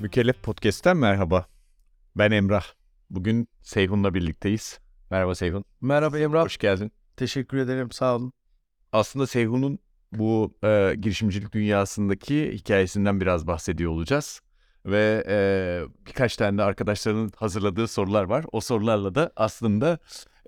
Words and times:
Mükellef 0.00 0.42
Podcast'ten 0.42 0.96
merhaba. 0.96 1.46
Ben 2.16 2.30
Emrah. 2.30 2.64
Bugün 3.10 3.48
Seyhun'la 3.62 4.14
birlikteyiz. 4.14 4.78
Merhaba 5.10 5.34
Seyhun. 5.34 5.64
Merhaba 5.80 6.18
Emrah. 6.18 6.44
Hoş 6.44 6.56
geldin. 6.56 6.92
Teşekkür 7.16 7.58
ederim. 7.58 7.90
Sağ 7.90 8.16
olun. 8.16 8.32
Aslında 8.92 9.26
Seyhun'un 9.26 9.78
bu 10.12 10.54
e, 10.64 10.94
girişimcilik 11.00 11.52
dünyasındaki 11.52 12.52
hikayesinden 12.52 13.20
biraz 13.20 13.46
bahsediyor 13.46 13.90
olacağız. 13.90 14.40
Ve 14.86 15.24
e, 15.28 15.36
birkaç 16.06 16.36
tane 16.36 16.58
de 16.58 16.62
arkadaşlarının 16.62 17.32
hazırladığı 17.36 17.88
sorular 17.88 18.24
var. 18.24 18.44
O 18.52 18.60
sorularla 18.60 19.14
da 19.14 19.32
aslında 19.36 19.98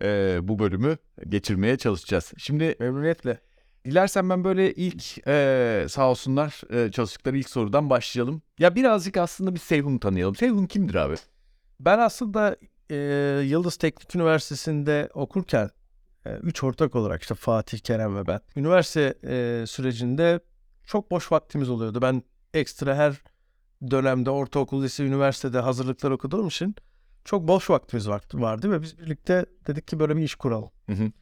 e, 0.03 0.39
bu 0.43 0.59
bölümü 0.59 0.97
geçirmeye 1.29 1.79
çalışacağız. 1.79 2.33
Şimdi 2.39 2.77
Memnuniyetle. 2.81 3.46
Dilersen 3.87 4.31
ben 4.31 4.45
böyle 4.45 4.75
ilk 4.75 5.29
e, 5.29 5.87
sağ 5.89 6.11
olsunlar 6.11 6.61
e, 6.75 6.91
çalıştıkları 6.93 7.39
ilk 7.39 7.49
sorudan 7.49 7.91
başlayalım. 7.91 8.43
Ya 8.59 8.75
birazcık 8.75 9.17
aslında 9.17 9.55
bir 9.55 9.61
Seyhun'u 9.61 10.01
tanıyalım. 10.01 10.35
Seyhun 10.37 10.67
kimdir 10.67 10.95
abi? 10.95 11.15
Ben 11.81 11.99
aslında 11.99 12.57
e, 12.91 12.97
Yıldız 13.45 13.77
Teknik 13.77 14.15
Üniversitesi'nde 14.15 15.09
okurken 15.15 15.71
e, 16.27 16.31
üç 16.35 16.63
ortak 16.65 16.95
olarak 16.95 17.23
işte 17.23 17.35
Fatih, 17.35 17.79
Kerem 17.79 18.17
ve 18.17 18.27
ben. 18.27 18.41
Üniversite 18.57 19.15
e, 19.25 19.65
sürecinde 19.67 20.41
çok 20.87 21.11
boş 21.11 21.33
vaktimiz 21.33 21.71
oluyordu. 21.71 22.03
Ben 22.03 22.23
ekstra 22.55 22.95
her 22.97 23.23
dönemde 23.91 24.31
ortaokul, 24.31 24.83
lise, 24.83 25.05
üniversitede 25.05 25.59
hazırlıklar 25.61 26.11
okuduğum 26.11 26.49
için 26.49 26.75
çok 27.25 27.49
boş 27.49 27.71
vaktimiz 27.71 28.09
var- 28.09 28.23
vardı 28.35 28.71
ve 28.71 28.83
biz 28.83 28.99
birlikte 28.99 29.47
dedik 29.67 29.89
ki 29.89 30.01
böyle 30.01 30.17
bir 30.17 30.23
iş 30.23 30.35
kuralım. 30.35 30.71
Hı 30.87 30.93
hı. 30.93 31.13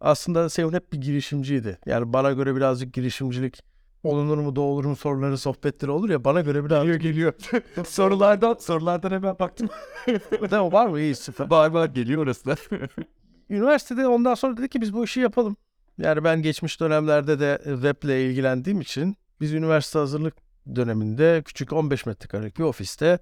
Aslında 0.00 0.48
Seyhun 0.48 0.72
hep 0.72 0.92
bir 0.92 1.00
girişimciydi. 1.00 1.78
Yani 1.86 2.12
bana 2.12 2.32
göre 2.32 2.56
birazcık 2.56 2.94
girişimcilik 2.94 3.62
olunur 4.02 4.38
mu 4.38 4.56
da 4.56 4.60
olur 4.60 4.84
mu 4.84 4.96
soruları 4.96 5.38
sohbetleri 5.38 5.90
olur 5.90 6.10
ya 6.10 6.24
bana 6.24 6.40
göre 6.40 6.64
biraz 6.64 6.82
Geliyor 6.84 7.00
geliyor. 7.00 7.34
sorulardan 7.86 8.56
sorulardan 8.60 9.10
hemen 9.10 9.38
baktım. 9.38 9.68
Tamam 10.50 10.72
var 10.72 10.86
mı? 10.86 11.00
İyi 11.00 11.14
süper. 11.14 11.50
Var 11.50 11.70
var 11.70 11.86
geliyor 11.86 12.22
orası 12.22 12.46
da. 12.46 12.56
Üniversitede 13.50 14.06
ondan 14.06 14.34
sonra 14.34 14.56
dedik 14.56 14.72
ki 14.72 14.80
biz 14.80 14.94
bu 14.94 15.04
işi 15.04 15.20
yapalım. 15.20 15.56
Yani 15.98 16.24
ben 16.24 16.42
geçmiş 16.42 16.80
dönemlerde 16.80 17.40
de 17.40 17.60
weble 17.64 18.24
ilgilendiğim 18.24 18.80
için 18.80 19.16
biz 19.40 19.52
üniversite 19.52 19.98
hazırlık 19.98 20.34
döneminde 20.76 21.42
küçük 21.44 21.72
15 21.72 22.06
metrekarelik 22.06 22.58
bir 22.58 22.64
ofiste 22.64 23.18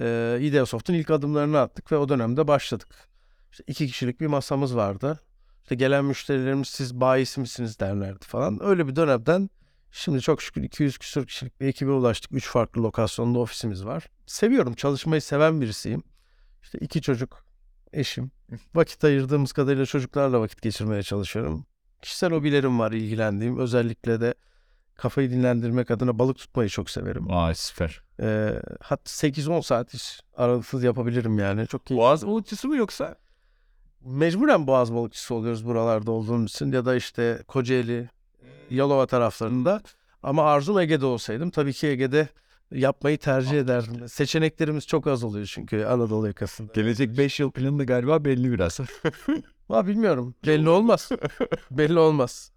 e, 0.00 0.38
Ideasoft'un 0.40 0.94
ilk 0.94 1.10
adımlarını 1.10 1.60
attık 1.60 1.92
ve 1.92 1.96
o 1.96 2.08
dönemde 2.08 2.48
başladık. 2.48 3.08
İşte 3.50 3.64
iki 3.66 3.86
kişilik 3.86 4.20
bir 4.20 4.26
masamız 4.26 4.76
vardı. 4.76 5.20
İşte 5.64 5.74
gelen 5.74 6.04
müşterilerimiz 6.04 6.68
siz 6.68 7.00
bayisi 7.00 7.40
misiniz 7.40 7.80
derlerdi 7.80 8.24
falan. 8.26 8.64
Öyle 8.64 8.86
bir 8.86 8.96
dönemden 8.96 9.50
şimdi 9.90 10.20
çok 10.20 10.42
şükür 10.42 10.62
200 10.62 10.98
küsur 10.98 11.26
kişilik 11.26 11.60
bir 11.60 11.66
ekibe 11.66 11.90
ulaştık. 11.90 12.32
Üç 12.32 12.48
farklı 12.48 12.82
lokasyonda 12.82 13.38
ofisimiz 13.38 13.84
var. 13.84 14.06
Seviyorum, 14.26 14.74
çalışmayı 14.74 15.22
seven 15.22 15.60
birisiyim. 15.60 16.02
İşte 16.62 16.78
iki 16.78 17.02
çocuk, 17.02 17.46
eşim, 17.92 18.30
vakit 18.74 19.04
ayırdığımız 19.04 19.52
kadarıyla 19.52 19.86
çocuklarla 19.86 20.40
vakit 20.40 20.62
geçirmeye 20.62 21.02
çalışıyorum. 21.02 21.66
Kişisel 22.02 22.32
hobilerim 22.32 22.78
var 22.78 22.92
ilgilendiğim. 22.92 23.58
Özellikle 23.58 24.20
de 24.20 24.34
kafayı 24.94 25.30
dinlendirmek 25.30 25.90
adına 25.90 26.18
balık 26.18 26.36
tutmayı 26.38 26.68
çok 26.68 26.90
severim. 26.90 27.30
Aa 27.30 27.54
süper. 27.54 28.02
Ee, 28.20 28.62
hatta 28.80 29.10
8-10 29.10 29.62
saat 29.62 29.94
hiç 29.94 30.20
aralıksız 30.36 30.84
yapabilirim 30.84 31.38
yani. 31.38 31.66
Çok 31.66 31.86
keyifli. 31.86 32.02
Boğaz 32.02 32.26
balıkçısı 32.26 32.68
mı 32.68 32.76
yoksa? 32.76 33.16
Mecburen 34.04 34.66
boğaz 34.66 34.94
balıkçısı 34.94 35.34
oluyoruz 35.34 35.66
buralarda 35.66 36.10
olduğumuz 36.10 36.50
için 36.50 36.72
ya 36.72 36.84
da 36.84 36.96
işte 36.96 37.42
Kocaeli, 37.48 38.08
Yalova 38.70 39.06
taraflarında. 39.06 39.82
Ama 40.22 40.42
arzum 40.44 40.78
Ege'de 40.78 41.06
olsaydım 41.06 41.50
tabii 41.50 41.72
ki 41.72 41.86
Ege'de 41.86 42.28
yapmayı 42.70 43.18
tercih 43.18 43.58
ederdim. 43.58 44.08
Seçeneklerimiz 44.08 44.86
çok 44.86 45.06
az 45.06 45.24
oluyor 45.24 45.46
çünkü 45.46 45.84
Anadolu 45.84 46.26
yakasında. 46.26 46.72
Gelecek 46.72 47.18
5 47.18 47.40
yıl 47.40 47.50
planı 47.50 47.78
da 47.78 47.84
galiba 47.84 48.24
belli 48.24 48.52
biraz. 48.52 48.80
Ha 49.68 49.86
bilmiyorum. 49.86 50.34
Belli 50.46 50.68
olmaz. 50.68 51.10
Belli 51.70 51.98
olmaz. 51.98 52.52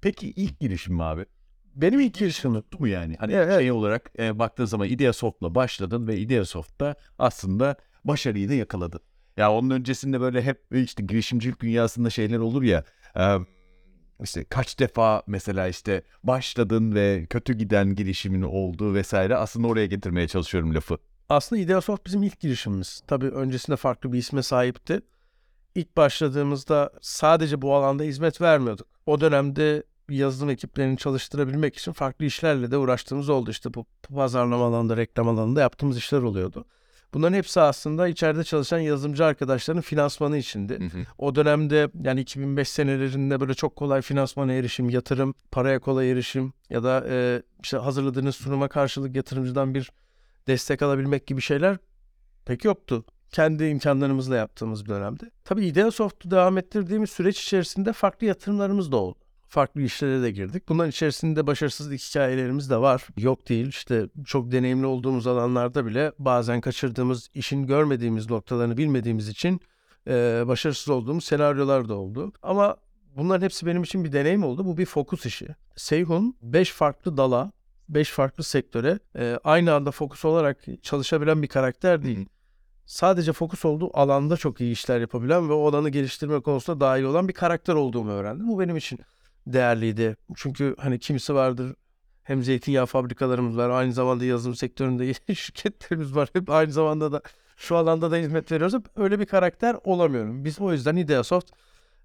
Peki 0.00 0.30
ilk 0.30 0.60
girişim 0.60 0.94
mi 0.94 1.02
abi? 1.02 1.26
Benim 1.74 2.00
ilk 2.00 2.14
girişimim. 2.14 2.62
Tuttu 2.62 2.78
mu 2.78 2.88
yani? 2.88 3.16
Hani 3.18 3.32
Evet, 3.32 3.46
evet. 3.50 3.58
şey 3.58 3.72
olarak 3.72 4.10
e, 4.18 4.38
baktığın 4.38 4.64
zaman 4.64 4.88
Ideasoft'la 4.88 5.54
başladın 5.54 6.06
ve 6.06 6.18
Ideasoft'ta 6.18 6.94
aslında 7.18 7.76
başarıyı 8.04 8.48
da 8.48 8.54
yakaladın. 8.54 9.00
Ya 9.36 9.52
onun 9.52 9.70
öncesinde 9.70 10.20
böyle 10.20 10.42
hep 10.42 10.62
işte 10.72 11.02
girişimcilik 11.02 11.60
dünyasında 11.60 12.10
şeyler 12.10 12.38
olur 12.38 12.62
ya. 12.62 12.84
işte 14.22 14.44
kaç 14.44 14.78
defa 14.78 15.22
mesela 15.26 15.68
işte 15.68 16.02
başladın 16.22 16.94
ve 16.94 17.26
kötü 17.30 17.54
giden 17.54 17.94
girişimin 17.94 18.42
olduğu 18.42 18.94
vesaire 18.94 19.36
aslında 19.36 19.66
oraya 19.66 19.86
getirmeye 19.86 20.28
çalışıyorum 20.28 20.74
lafı. 20.74 20.98
Aslında 21.28 21.62
Ideasoft 21.62 22.06
bizim 22.06 22.22
ilk 22.22 22.40
girişimimiz. 22.40 23.02
Tabii 23.06 23.26
öncesinde 23.26 23.76
farklı 23.76 24.12
bir 24.12 24.18
isme 24.18 24.42
sahipti. 24.42 25.00
İlk 25.74 25.96
başladığımızda 25.96 26.90
sadece 27.00 27.62
bu 27.62 27.74
alanda 27.74 28.02
hizmet 28.02 28.40
vermiyorduk. 28.40 28.86
O 29.06 29.20
dönemde 29.20 29.82
yazılım 30.08 30.50
ekiplerini 30.50 30.96
çalıştırabilmek 30.96 31.76
için 31.76 31.92
farklı 31.92 32.24
işlerle 32.24 32.70
de 32.70 32.76
uğraştığımız 32.76 33.28
oldu. 33.28 33.50
İşte 33.50 33.74
bu 33.74 33.86
pazarlama 34.14 34.64
alanında, 34.64 34.96
reklam 34.96 35.28
alanında 35.28 35.60
yaptığımız 35.60 35.98
işler 35.98 36.18
oluyordu. 36.18 36.64
Bunların 37.16 37.36
hepsi 37.36 37.60
aslında 37.60 38.08
içeride 38.08 38.44
çalışan 38.44 38.78
yazılımcı 38.78 39.24
arkadaşların 39.24 39.80
finansmanı 39.80 40.36
içindi. 40.38 40.78
O 41.18 41.34
dönemde 41.34 41.90
yani 42.02 42.20
2005 42.20 42.68
senelerinde 42.68 43.40
böyle 43.40 43.54
çok 43.54 43.76
kolay 43.76 44.02
finansmana 44.02 44.52
erişim, 44.52 44.90
yatırım, 44.90 45.34
paraya 45.50 45.78
kolay 45.78 46.10
erişim 46.10 46.52
ya 46.70 46.82
da 46.82 47.04
e, 47.08 47.42
işte 47.62 47.76
hazırladığınız 47.76 48.36
sunuma 48.36 48.68
karşılık 48.68 49.16
yatırımcıdan 49.16 49.74
bir 49.74 49.90
destek 50.46 50.82
alabilmek 50.82 51.26
gibi 51.26 51.40
şeyler 51.40 51.76
pek 52.44 52.64
yoktu. 52.64 53.04
Kendi 53.30 53.64
imkanlarımızla 53.66 54.36
yaptığımız 54.36 54.84
bir 54.84 54.90
dönemde. 54.90 55.30
Tabii 55.44 55.66
Ideasoft'u 55.66 56.30
devam 56.30 56.58
ettirdiğimiz 56.58 57.10
süreç 57.10 57.42
içerisinde 57.42 57.92
farklı 57.92 58.26
yatırımlarımız 58.26 58.92
da 58.92 58.96
oldu. 58.96 59.18
Farklı 59.48 59.80
işlere 59.80 60.22
de 60.22 60.30
girdik. 60.30 60.68
Bunların 60.68 60.90
içerisinde 60.90 61.46
başarısızlık 61.46 62.00
hikayelerimiz 62.00 62.70
de 62.70 62.76
var. 62.76 63.06
Yok 63.16 63.48
değil. 63.48 63.66
İşte 63.66 64.08
çok 64.24 64.52
deneyimli 64.52 64.86
olduğumuz 64.86 65.26
alanlarda 65.26 65.86
bile 65.86 66.12
bazen 66.18 66.60
kaçırdığımız, 66.60 67.30
işin 67.34 67.66
görmediğimiz 67.66 68.30
noktalarını 68.30 68.76
bilmediğimiz 68.76 69.28
için 69.28 69.60
e, 70.08 70.44
başarısız 70.46 70.88
olduğumuz 70.88 71.24
senaryolar 71.24 71.88
da 71.88 71.94
oldu. 71.94 72.32
Ama 72.42 72.76
bunların 73.16 73.44
hepsi 73.44 73.66
benim 73.66 73.82
için 73.82 74.04
bir 74.04 74.12
deneyim 74.12 74.44
oldu. 74.44 74.64
Bu 74.64 74.76
bir 74.78 74.86
fokus 74.86 75.26
işi. 75.26 75.48
Seyhun 75.76 76.36
5 76.42 76.72
farklı 76.72 77.16
dala, 77.16 77.52
5 77.88 78.10
farklı 78.10 78.44
sektöre 78.44 78.98
e, 79.18 79.38
aynı 79.44 79.74
anda 79.74 79.90
fokus 79.90 80.24
olarak 80.24 80.64
çalışabilen 80.82 81.42
bir 81.42 81.48
karakter 81.48 82.02
değil. 82.02 82.28
Sadece 82.86 83.32
fokus 83.32 83.64
olduğu 83.64 83.98
alanda 83.98 84.36
çok 84.36 84.60
iyi 84.60 84.72
işler 84.72 85.00
yapabilen 85.00 85.48
ve 85.48 85.52
o 85.52 85.68
alanı 85.68 85.90
geliştirme 85.90 86.40
konusunda 86.40 86.80
daha 86.80 86.98
iyi 86.98 87.06
olan 87.06 87.28
bir 87.28 87.32
karakter 87.32 87.74
olduğumu 87.74 88.10
öğrendim. 88.10 88.48
Bu 88.48 88.60
benim 88.60 88.76
için 88.76 88.98
değerliydi. 89.46 90.16
Çünkü 90.36 90.74
hani 90.78 90.98
kimisi 90.98 91.34
vardır 91.34 91.74
hem 92.22 92.42
zeytinyağı 92.42 92.86
fabrikalarımız 92.86 93.56
var. 93.56 93.70
Aynı 93.70 93.92
zamanda 93.92 94.24
yazılım 94.24 94.54
sektöründe 94.54 95.14
şirketlerimiz 95.34 96.16
var. 96.16 96.28
Hep 96.32 96.50
aynı 96.50 96.72
zamanda 96.72 97.12
da 97.12 97.22
şu 97.56 97.76
alanda 97.76 98.10
da 98.10 98.16
hizmet 98.16 98.52
veriyoruz. 98.52 98.82
Öyle 98.96 99.20
bir 99.20 99.26
karakter 99.26 99.76
olamıyorum. 99.84 100.44
Biz 100.44 100.60
o 100.60 100.72
yüzden 100.72 100.96
Ideasoft 100.96 101.50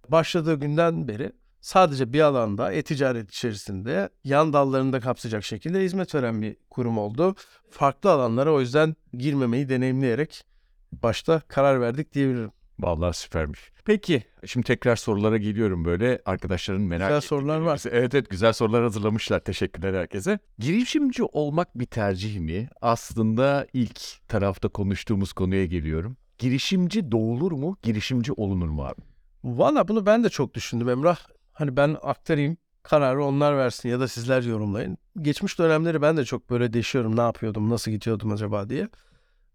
başladığı 0.09 0.55
günden 0.59 1.07
beri 1.07 1.31
sadece 1.61 2.13
bir 2.13 2.21
alanda 2.21 2.71
e-ticaret 2.71 3.29
içerisinde 3.29 4.09
yan 4.23 4.53
dallarını 4.53 4.93
da 4.93 4.99
kapsayacak 4.99 5.43
şekilde 5.43 5.79
hizmet 5.81 6.15
veren 6.15 6.41
bir 6.41 6.57
kurum 6.69 6.97
oldu. 6.97 7.35
Farklı 7.69 8.11
alanlara 8.11 8.53
o 8.53 8.59
yüzden 8.59 8.95
girmemeyi 9.13 9.69
deneyimleyerek 9.69 10.43
başta 10.91 11.41
karar 11.47 11.81
verdik 11.81 12.13
diyebilirim. 12.13 12.51
Vallahi 12.79 13.17
süpermiş. 13.17 13.70
Peki 13.85 14.23
şimdi 14.45 14.67
tekrar 14.67 14.95
sorulara 14.95 15.37
geliyorum 15.37 15.85
böyle 15.85 16.21
arkadaşların 16.25 16.81
merak 16.81 17.07
Güzel 17.07 17.17
ettiği 17.17 17.27
sorular 17.27 17.59
var. 17.59 17.81
Evet 17.91 18.15
evet 18.15 18.29
güzel 18.29 18.53
sorular 18.53 18.83
hazırlamışlar. 18.83 19.39
Teşekkürler 19.39 19.93
herkese. 19.93 20.39
Girişimci 20.59 21.23
olmak 21.23 21.79
bir 21.79 21.85
tercih 21.85 22.39
mi? 22.39 22.69
Aslında 22.81 23.67
ilk 23.73 24.27
tarafta 24.27 24.69
konuştuğumuz 24.69 25.33
konuya 25.33 25.65
geliyorum. 25.65 26.17
Girişimci 26.37 27.11
doğulur 27.11 27.51
mu? 27.51 27.77
Girişimci 27.83 28.33
olunur 28.33 28.69
mu 28.69 28.85
abi? 28.85 29.01
Valla 29.43 29.87
bunu 29.87 30.05
ben 30.05 30.23
de 30.23 30.29
çok 30.29 30.53
düşündüm 30.53 30.89
Emrah. 30.89 31.19
Hani 31.53 31.77
ben 31.77 31.97
aktarayım 32.01 32.57
kararı 32.83 33.25
onlar 33.25 33.57
versin 33.57 33.89
ya 33.89 33.99
da 33.99 34.07
sizler 34.07 34.43
yorumlayın. 34.43 34.97
Geçmiş 35.21 35.59
dönemleri 35.59 36.01
ben 36.01 36.17
de 36.17 36.25
çok 36.25 36.49
böyle 36.49 36.73
deşiyorum 36.73 37.17
ne 37.17 37.21
yapıyordum 37.21 37.69
nasıl 37.69 37.91
gidiyordum 37.91 38.31
acaba 38.31 38.69
diye. 38.69 38.89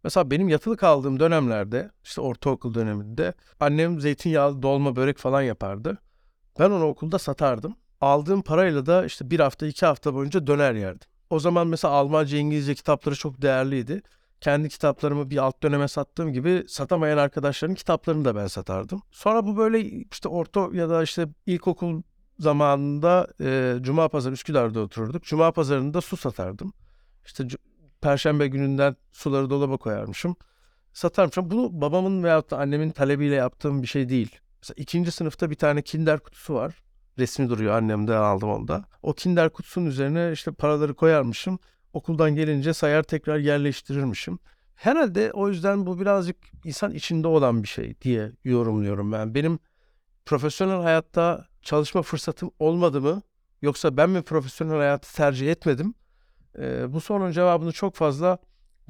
Mesela 0.06 0.30
benim 0.30 0.48
yatılı 0.48 0.76
kaldığım 0.76 1.20
dönemlerde 1.20 1.90
işte 2.04 2.20
ortaokul 2.20 2.74
döneminde 2.74 3.34
annem 3.60 4.00
zeytinyağlı 4.00 4.62
dolma 4.62 4.96
börek 4.96 5.18
falan 5.18 5.42
yapardı. 5.42 5.98
Ben 6.58 6.70
onu 6.70 6.84
okulda 6.84 7.18
satardım. 7.18 7.76
Aldığım 8.00 8.42
parayla 8.42 8.86
da 8.86 9.06
işte 9.06 9.30
bir 9.30 9.40
hafta 9.40 9.66
iki 9.66 9.86
hafta 9.86 10.14
boyunca 10.14 10.46
döner 10.46 10.74
yerdim. 10.74 11.08
O 11.30 11.38
zaman 11.38 11.66
mesela 11.66 11.94
Almanca 11.94 12.38
İngilizce 12.38 12.74
kitapları 12.74 13.14
çok 13.14 13.42
değerliydi. 13.42 14.02
Kendi 14.40 14.68
kitaplarımı 14.68 15.30
bir 15.30 15.36
alt 15.36 15.62
döneme 15.62 15.88
sattığım 15.88 16.32
gibi 16.32 16.64
satamayan 16.68 17.18
arkadaşların 17.18 17.74
kitaplarını 17.74 18.24
da 18.24 18.36
ben 18.36 18.46
satardım. 18.46 19.02
Sonra 19.10 19.46
bu 19.46 19.56
böyle 19.56 19.80
işte 20.12 20.28
orta 20.28 20.68
ya 20.72 20.88
da 20.88 21.02
işte 21.02 21.26
ilkokul 21.46 22.02
zamanında 22.38 23.28
e, 23.40 23.76
Cuma 23.80 24.08
Pazarı 24.08 24.34
Üsküdar'da 24.34 24.80
otururduk. 24.80 25.22
Cuma 25.22 25.52
Pazarı'nda 25.52 26.00
su 26.00 26.16
satardım. 26.16 26.72
İşte 27.24 27.48
Perşembe 28.00 28.46
gününden 28.46 28.96
suları 29.12 29.50
dolaba 29.50 29.76
koyarmışım. 29.76 30.36
Satarmışım. 30.92 31.50
Bunu 31.50 31.80
babamın 31.80 32.22
veyahut 32.24 32.50
da 32.50 32.58
annemin 32.58 32.90
talebiyle 32.90 33.34
yaptığım 33.34 33.82
bir 33.82 33.86
şey 33.86 34.08
değil. 34.08 34.38
Mesela 34.62 34.74
ikinci 34.82 35.10
sınıfta 35.10 35.50
bir 35.50 35.54
tane 35.54 35.82
kinder 35.82 36.20
kutusu 36.20 36.54
var. 36.54 36.82
Resmi 37.18 37.48
duruyor 37.48 37.74
annemde 37.74 38.14
aldım 38.14 38.50
onda. 38.50 38.84
O 39.02 39.12
kinder 39.12 39.50
kutusunun 39.50 39.86
üzerine 39.86 40.30
işte 40.32 40.52
paraları 40.52 40.94
koyarmışım. 40.94 41.58
Okuldan 41.92 42.34
gelince 42.34 42.74
sayar 42.74 43.02
tekrar 43.02 43.38
yerleştirirmişim. 43.38 44.38
Herhalde 44.74 45.32
o 45.32 45.48
yüzden 45.48 45.86
bu 45.86 46.00
birazcık 46.00 46.36
insan 46.64 46.92
içinde 46.94 47.28
olan 47.28 47.62
bir 47.62 47.68
şey 47.68 48.00
diye 48.00 48.32
yorumluyorum 48.44 49.12
ben. 49.12 49.34
Benim 49.34 49.58
profesyonel 50.26 50.82
hayatta 50.82 51.46
çalışma 51.62 52.02
fırsatım 52.02 52.50
olmadı 52.58 53.00
mı? 53.00 53.22
Yoksa 53.62 53.96
ben 53.96 54.10
mi 54.10 54.22
profesyonel 54.22 54.76
hayatı 54.76 55.14
tercih 55.14 55.50
etmedim? 55.50 55.94
Ee, 56.58 56.92
bu 56.92 57.00
sorunun 57.00 57.30
cevabını 57.30 57.72
çok 57.72 57.94
fazla 57.94 58.38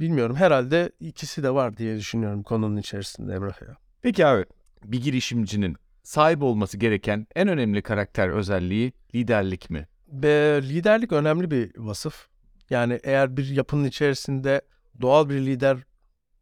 bilmiyorum. 0.01 0.37
Herhalde 0.37 0.91
ikisi 1.01 1.43
de 1.43 1.55
var 1.55 1.77
diye 1.77 1.97
düşünüyorum 1.97 2.43
konunun 2.43 2.77
içerisinde 2.77 3.35
Emrah 3.35 3.63
ya. 3.63 3.77
Peki 4.03 4.27
abi 4.27 4.45
bir 4.85 5.03
girişimcinin 5.03 5.77
sahip 6.03 6.43
olması 6.43 6.79
gereken 6.79 7.27
en 7.35 7.49
önemli 7.49 7.83
karakter 7.83 8.29
özelliği 8.29 8.93
liderlik 9.15 9.71
mi? 9.71 9.89
Ve 10.09 10.61
liderlik 10.63 11.13
önemli 11.13 11.51
bir 11.51 11.73
vasıf. 11.77 12.29
Yani 12.71 13.01
eğer 13.05 13.37
bir 13.37 13.49
yapının 13.49 13.85
içerisinde 13.85 14.61
doğal 15.01 15.29
bir 15.29 15.35
lider 15.35 15.79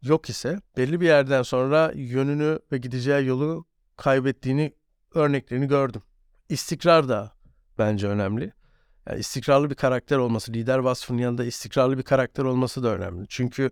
yok 0.03 0.29
ise 0.29 0.61
belli 0.76 1.00
bir 1.00 1.06
yerden 1.06 1.43
sonra 1.43 1.93
yönünü 1.94 2.59
ve 2.73 2.79
gideceği 2.79 3.26
yolu 3.26 3.67
kaybettiğini 3.97 4.75
örneklerini 5.15 5.69
gördüm. 5.69 6.03
İstikrar 6.49 7.09
da 7.09 7.32
bence 7.79 8.09
önemli. 8.09 8.53
Yani 9.09 9.21
istikrarlı 9.21 9.71
bir 9.71 9.75
karakter 9.75 10.19
olması, 10.19 10.53
lider 10.53 10.79
vasfının 10.79 11.19
yanında 11.19 11.45
istikrarlı 11.45 11.99
bir 11.99 12.03
karakter 12.03 12.45
olması 12.45 12.83
da 12.83 12.89
önemli. 12.97 13.27
Çünkü 13.29 13.71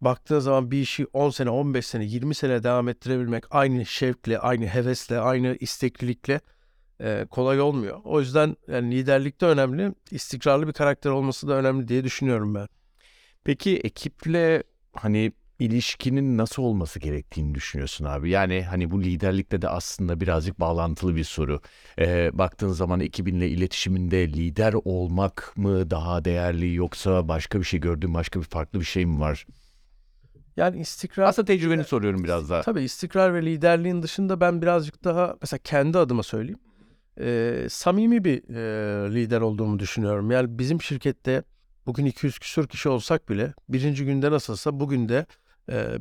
baktığın 0.00 0.38
zaman 0.38 0.70
bir 0.70 0.80
işi 0.80 1.06
10 1.12 1.30
sene, 1.30 1.50
15 1.50 1.86
sene, 1.86 2.04
20 2.04 2.34
sene 2.34 2.62
devam 2.62 2.88
ettirebilmek 2.88 3.44
aynı 3.50 3.86
şevkle, 3.86 4.38
aynı 4.38 4.66
hevesle, 4.66 5.18
aynı 5.18 5.56
isteklilikle 5.60 6.40
e, 7.00 7.26
kolay 7.30 7.60
olmuyor. 7.60 8.00
O 8.04 8.20
yüzden 8.20 8.56
yani 8.68 8.94
liderlik 8.96 9.40
de 9.40 9.46
önemli, 9.46 9.94
istikrarlı 10.10 10.68
bir 10.68 10.72
karakter 10.72 11.10
olması 11.10 11.48
da 11.48 11.54
önemli 11.54 11.88
diye 11.88 12.04
düşünüyorum 12.04 12.54
ben. 12.54 12.68
Peki 13.44 13.76
ekiple 13.76 14.62
hani 14.92 15.32
ilişkinin 15.58 16.38
nasıl 16.38 16.62
olması 16.62 16.98
gerektiğini 17.00 17.54
düşünüyorsun 17.54 18.04
abi? 18.04 18.30
Yani 18.30 18.62
hani 18.64 18.90
bu 18.90 19.02
liderlikte 19.02 19.62
de 19.62 19.68
aslında 19.68 20.20
birazcık 20.20 20.60
bağlantılı 20.60 21.16
bir 21.16 21.24
soru. 21.24 21.60
Ee, 21.98 22.30
baktığın 22.32 22.72
zaman 22.72 23.00
ekibinle 23.00 23.48
iletişiminde 23.48 24.28
lider 24.28 24.74
olmak 24.84 25.52
mı 25.56 25.90
daha 25.90 26.24
değerli 26.24 26.74
yoksa 26.74 27.28
başka 27.28 27.58
bir 27.58 27.64
şey 27.64 27.80
gördüğün 27.80 28.14
başka 28.14 28.40
bir 28.40 28.44
farklı 28.44 28.80
bir 28.80 28.84
şey 28.84 29.06
mi 29.06 29.20
var? 29.20 29.46
Yani 30.56 30.80
istikrar... 30.80 31.24
Aslında 31.24 31.46
tecrübeni 31.46 31.84
soruyorum 31.84 32.24
biraz 32.24 32.50
daha. 32.50 32.60
Tabii 32.62 32.82
istikrar 32.82 33.34
ve 33.34 33.42
liderliğin 33.46 34.02
dışında 34.02 34.40
ben 34.40 34.62
birazcık 34.62 35.04
daha 35.04 35.36
mesela 35.40 35.60
kendi 35.64 35.98
adıma 35.98 36.22
söyleyeyim. 36.22 36.58
e, 37.20 37.66
samimi 37.70 38.24
bir 38.24 38.54
e, 38.54 39.14
lider 39.14 39.40
olduğumu 39.40 39.78
düşünüyorum. 39.78 40.30
Yani 40.30 40.58
bizim 40.58 40.82
şirkette 40.82 41.42
bugün 41.86 42.04
200 42.06 42.38
küsur 42.38 42.68
kişi 42.68 42.88
olsak 42.88 43.28
bile 43.28 43.54
birinci 43.68 44.04
günde 44.04 44.30
nasılsa 44.30 44.80
bugün 44.80 45.08
de 45.08 45.26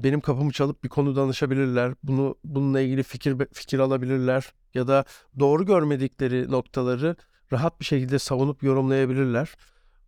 benim 0.04 0.22
kapımı 0.22 0.52
çalıp 0.52 0.84
bir 0.84 0.90
konu 0.90 1.16
danışabilirler. 1.16 1.94
Bunu 2.04 2.36
bununla 2.44 2.82
ilgili 2.82 3.04
fikir 3.04 3.38
fikir 3.54 3.80
alabilirler 3.80 4.54
ya 4.74 4.88
da 4.88 5.06
doğru 5.40 5.66
görmedikleri 5.66 6.52
noktaları 6.52 7.16
rahat 7.54 7.80
bir 7.80 7.86
şekilde 7.86 8.20
savunup 8.20 8.64
yorumlayabilirler. 8.64 9.56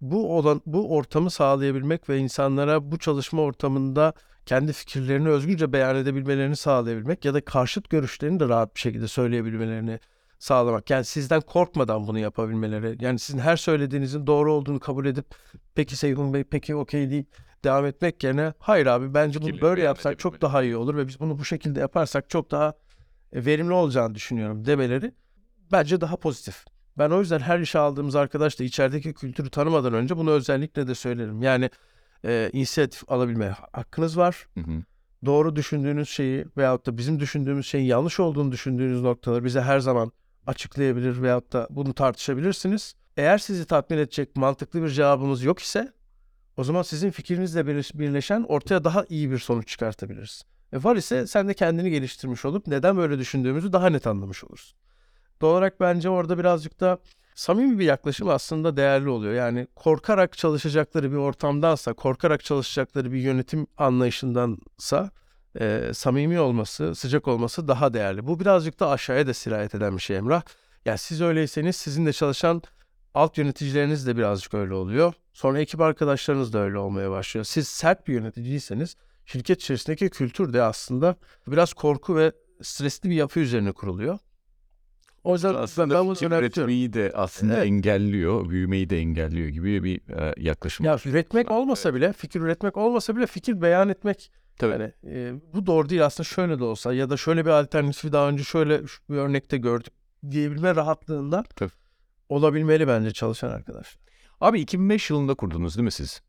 Bu 0.01 0.38
olan 0.38 0.61
bu 0.65 0.95
ortamı 0.95 1.31
sağlayabilmek 1.31 2.09
ve 2.09 2.17
insanlara 2.17 2.91
bu 2.91 3.00
çalışma 3.00 3.41
ortamında 3.41 4.13
kendi 4.45 4.73
fikirlerini 4.73 5.29
özgürce 5.29 5.73
beyan 5.73 5.95
edebilmelerini 5.95 6.55
sağlayabilmek 6.55 7.25
ya 7.25 7.33
da 7.33 7.45
karşıt 7.45 7.89
görüşlerini 7.89 8.39
de 8.39 8.50
rahat 8.50 8.75
bir 8.75 8.79
şekilde 8.79 9.07
söyleyebilmelerini 9.07 10.00
sağlamak. 10.39 10.89
Yani 10.89 11.06
sizden 11.06 11.41
korkmadan 11.41 12.07
bunu 12.07 12.19
yapabilmeleri. 12.19 12.97
Yani 13.03 13.19
sizin 13.19 13.39
her 13.39 13.57
söylediğinizin 13.57 14.27
doğru 14.27 14.53
olduğunu 14.53 14.80
kabul 14.80 15.06
edip 15.06 15.25
peki 15.75 15.95
Seyhun 15.95 16.33
Bey 16.33 16.44
peki 16.44 16.75
okey 16.75 17.09
deyip 17.09 17.27
devam 17.63 17.86
etmek 17.86 18.24
yerine 18.24 18.53
hayır 18.59 18.86
abi 18.86 19.13
bence 19.13 19.41
bunu 19.41 19.62
böyle 19.62 19.81
yapsak 19.81 20.19
çok 20.19 20.41
daha 20.41 20.63
iyi 20.63 20.77
olur 20.77 20.97
ve 20.97 21.07
biz 21.07 21.19
bunu 21.19 21.39
bu 21.39 21.45
şekilde 21.45 21.80
yaparsak 21.80 22.30
çok 22.30 22.51
daha 22.51 22.74
e, 23.33 23.45
verimli 23.45 23.74
olacağını 23.74 24.15
düşünüyorum 24.15 24.65
demeleri 24.65 25.12
bence 25.71 26.01
daha 26.01 26.18
pozitif. 26.18 26.65
Ben 26.97 27.09
o 27.09 27.19
yüzden 27.19 27.39
her 27.39 27.59
işe 27.59 27.80
aldığımız 27.80 28.15
arkadaş 28.15 28.59
da 28.59 28.63
içerideki 28.63 29.13
kültürü 29.13 29.50
tanımadan 29.50 29.94
önce 29.94 30.18
bunu 30.18 30.31
özellikle 30.31 30.88
de 30.88 30.95
söylerim. 30.95 31.41
Yani 31.41 31.69
e, 32.25 32.50
inisiyatif 32.53 33.12
alabilme 33.12 33.56
hakkınız 33.71 34.18
var. 34.18 34.47
Hı 34.53 34.59
hı. 34.59 34.83
Doğru 35.25 35.56
düşündüğünüz 35.56 36.09
şeyi 36.09 36.45
veyahut 36.57 36.86
da 36.86 36.97
bizim 36.97 37.19
düşündüğümüz 37.19 37.68
şeyin 37.68 37.86
yanlış 37.86 38.19
olduğunu 38.19 38.51
düşündüğünüz 38.51 39.01
noktaları 39.01 39.44
bize 39.44 39.62
her 39.62 39.80
zaman 39.80 40.12
açıklayabilir 40.50 41.22
veyahut 41.22 41.54
da 41.54 41.68
bunu 41.69 41.94
tartışabilirsiniz. 41.94 42.96
Eğer 43.18 43.38
sizi 43.38 43.66
tatmin 43.66 43.98
edecek 43.98 44.36
mantıklı 44.36 44.84
bir 44.84 44.90
cevabımız 44.90 45.44
yok 45.44 45.60
ise 45.60 45.94
o 46.57 46.63
zaman 46.63 46.81
sizin 46.81 47.12
fikrinizle 47.12 47.62
birleş- 47.62 48.00
birleşen 48.00 48.44
ortaya 48.44 48.84
daha 48.84 49.06
iyi 49.10 49.31
bir 49.31 49.38
sonuç 49.38 49.68
çıkartabiliriz. 49.68 50.44
E 50.74 50.84
var 50.84 50.96
ise 50.96 51.28
sen 51.28 51.48
de 51.48 51.54
kendini 51.54 51.90
geliştirmiş 51.90 52.46
olup 52.46 52.68
neden 52.68 52.98
böyle 52.98 53.19
düşündüğümüzü 53.19 53.74
daha 53.74 53.90
net 53.90 54.07
anlamış 54.07 54.44
olursun. 54.44 54.78
Doğal 55.42 55.51
olarak 55.51 55.80
bence 55.80 56.10
orada 56.10 56.38
birazcık 56.38 56.80
da 56.80 57.00
samimi 57.36 57.80
bir 57.80 57.86
yaklaşım 57.86 58.30
aslında 58.30 58.78
değerli 58.78 59.10
oluyor. 59.10 59.34
Yani 59.34 59.68
korkarak 59.75 60.38
çalışacakları 60.38 61.12
bir 61.12 61.18
ortamdansa, 61.18 61.94
korkarak 61.94 62.44
çalışacakları 62.44 63.12
bir 63.12 63.19
yönetim 63.19 63.68
anlayışındansa 63.78 65.12
e, 65.60 65.92
samimi 65.94 66.40
olması, 66.40 66.96
sıcak 66.96 67.28
olması 67.28 67.68
daha 67.68 67.94
değerli. 67.94 68.28
Bu 68.28 68.40
birazcık 68.40 68.80
da 68.80 68.90
aşağıya 68.90 69.28
da 69.28 69.34
sirayet 69.34 69.75
eden 69.75 69.98
bir 69.98 70.01
şey 70.01 70.18
Emrah. 70.18 70.42
Yani 70.86 70.98
siz 70.98 71.22
öyleyseniz 71.22 71.75
sizinle 71.75 72.13
çalışan 72.13 72.62
alt 73.13 73.38
yöneticileriniz 73.38 74.07
de 74.07 74.18
birazcık 74.18 74.54
öyle 74.54 74.74
oluyor. 74.74 75.13
Sonra 75.34 75.60
ekip 75.60 75.81
arkadaşlarınız 75.81 76.54
da 76.54 76.60
öyle 76.60 76.78
olmaya 76.78 77.12
başlıyor. 77.12 77.46
Siz 77.46 77.68
sert 77.68 78.07
bir 78.07 78.13
yöneticiyseniz 78.13 78.96
şirket 79.25 79.62
içerisindeki 79.62 80.10
kültür 80.10 80.54
de 80.54 80.62
aslında 80.62 81.16
biraz 81.48 81.74
korku 81.74 82.18
ve 82.18 82.31
stresli 82.62 83.10
bir 83.10 83.16
yapı 83.16 83.40
üzerine 83.40 83.72
kuruluyor. 83.72 84.19
O 85.24 85.33
yüzden 85.33 85.54
ben, 85.54 85.60
Aslında 85.60 85.95
ben 85.95 86.06
bunu 86.06 86.39
üretmeyi 86.39 86.94
de 86.94 87.12
aslında 87.16 87.54
Evet. 87.54 87.66
engelliyor, 87.66 88.50
büyümeyi 88.50 88.89
de 88.89 88.98
engelliyor 89.00 89.48
gibi 89.50 89.84
bir 89.84 90.10
e, 90.10 90.34
yaklaşım. 90.38 90.86
Ya 90.86 90.98
üretmek 91.05 91.51
olmasa 91.51 91.93
bile, 91.93 92.13
fikir 92.13 92.41
üretmek 92.41 92.77
olmasa 92.77 93.15
bile 93.15 93.27
fikir 93.27 93.62
beyan 93.62 93.89
etmek 93.89 94.32
Tabii. 94.60 94.72
Yani 94.72 94.93
e, 95.08 95.34
bu 95.53 95.65
doğru 95.65 95.89
değil 95.89 96.05
aslında 96.05 96.27
şöyle 96.27 96.60
de 96.60 96.63
olsa 96.63 96.93
ya 96.93 97.10
da 97.10 97.17
şöyle 97.17 97.46
bir 97.46 97.50
alternatifi 97.50 98.12
daha 98.12 98.29
önce 98.29 98.43
şöyle 98.43 98.82
bir 99.10 99.15
örnekte 99.15 99.58
gördük 99.58 99.93
diyebilme 100.32 100.75
rahatlığında 100.75 101.43
Tabii. 101.55 101.72
olabilmeli 102.29 102.88
bence 102.88 103.12
çalışan 103.12 103.50
arkadaş. 103.50 103.98
Abi 104.41 104.60
2005 104.60 105.10
yılında 105.10 105.34
kurdunuz 105.36 105.75
değil 105.77 105.84
mi 105.86 105.91
siz? 105.91 106.22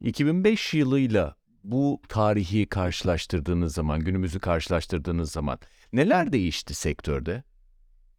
2005 0.00 0.74
yılıyla 0.74 1.36
bu 1.64 2.00
tarihi 2.08 2.66
karşılaştırdığınız 2.66 3.74
zaman, 3.74 4.00
günümüzü 4.00 4.40
karşılaştırdığınız 4.40 5.32
zaman 5.32 5.58
neler 5.92 6.32
değişti 6.32 6.74
sektörde? 6.74 7.42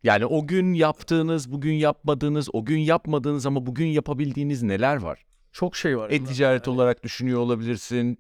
Yani 0.04 0.26
o 0.26 0.48
gün 0.48 0.74
yaptığınız, 0.74 1.52
bugün 1.52 1.74
yapmadığınız, 1.74 2.50
o 2.54 2.66
gün 2.66 2.78
yapmadığınız 2.78 3.46
ama 3.46 3.66
bugün 3.66 3.86
yapabildiğiniz 3.88 4.64
neler 4.64 4.96
var? 4.96 5.26
Çok 5.52 5.76
şey 5.76 5.98
var. 5.98 6.10
E-ticaret 6.10 6.68
Yani. 6.68 6.76
olarak 6.76 7.04
düşünüyor 7.04 7.40
olabilirsin. 7.40 8.20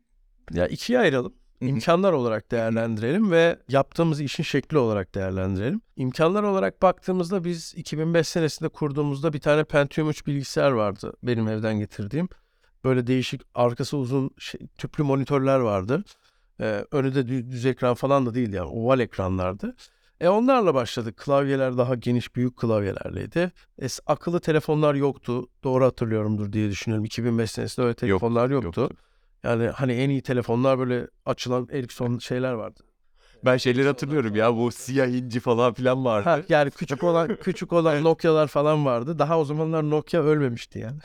Ya 0.53 0.67
ikiye 0.67 0.99
ayıralım. 0.99 1.33
İmkanlar 1.61 2.13
olarak 2.13 2.51
değerlendirelim 2.51 3.31
ve 3.31 3.59
yaptığımız 3.69 4.21
işin 4.21 4.43
şekli 4.43 4.77
olarak 4.77 5.15
değerlendirelim. 5.15 5.81
İmkanlar 5.95 6.43
olarak 6.43 6.81
baktığımızda 6.81 7.43
biz 7.43 7.73
2005 7.77 8.27
senesinde 8.27 8.69
kurduğumuzda 8.69 9.33
bir 9.33 9.39
tane 9.39 9.63
Pentium 9.63 10.09
3 10.09 10.27
bilgisayar 10.27 10.71
vardı 10.71 11.13
benim 11.23 11.47
evden 11.47 11.79
getirdiğim. 11.79 12.29
Böyle 12.83 13.07
değişik 13.07 13.41
arkası 13.55 13.97
uzun 13.97 14.31
şey- 14.37 14.61
tüplü 14.77 15.03
monitörler 15.03 15.59
vardı. 15.59 16.03
Ee, 16.61 16.85
önü 16.91 17.15
de 17.15 17.19
dü- 17.19 17.51
düz 17.51 17.65
ekran 17.65 17.93
falan 17.93 18.25
da 18.25 18.33
değildi 18.33 18.55
yani 18.55 18.69
oval 18.69 18.99
ekranlardı. 18.99 19.75
E 20.21 20.29
onlarla 20.29 20.73
başladık. 20.73 21.17
Klavyeler 21.17 21.77
daha 21.77 21.95
geniş 21.95 22.35
büyük 22.35 22.57
klavyelerleydi. 22.57 23.51
E, 23.81 23.87
akıllı 24.07 24.39
telefonlar 24.39 24.95
yoktu. 24.95 25.47
Doğru 25.63 25.85
hatırlıyorumdur 25.85 26.53
diye 26.53 26.69
düşünüyorum. 26.69 27.05
2005 27.05 27.51
senesinde 27.51 27.85
öyle 27.85 27.95
telefonlar 27.95 28.49
yoktu. 28.49 28.89
Yani 29.43 29.67
hani 29.67 29.93
en 29.93 30.09
iyi 30.09 30.21
telefonlar 30.21 30.79
böyle 30.79 31.07
açılan 31.25 31.67
Ericsson 31.71 32.17
şeyler 32.17 32.53
vardı. 32.53 32.79
Ben 33.45 33.57
şeyleri 33.57 33.87
hatırlıyorum 33.87 34.35
ya 34.35 34.55
bu 34.57 34.71
siyah 34.71 35.07
inci 35.07 35.39
falan 35.39 35.73
filan 35.73 36.05
vardı. 36.05 36.29
Ha, 36.29 36.39
yani 36.49 36.71
küçük 36.71 37.03
olan 37.03 37.35
küçük 37.35 37.73
olan 37.73 38.03
Nokia'lar 38.03 38.47
falan 38.47 38.85
vardı. 38.85 39.19
Daha 39.19 39.39
o 39.39 39.45
zamanlar 39.45 39.89
Nokia 39.89 40.21
ölmemişti 40.21 40.79
yani. 40.79 40.99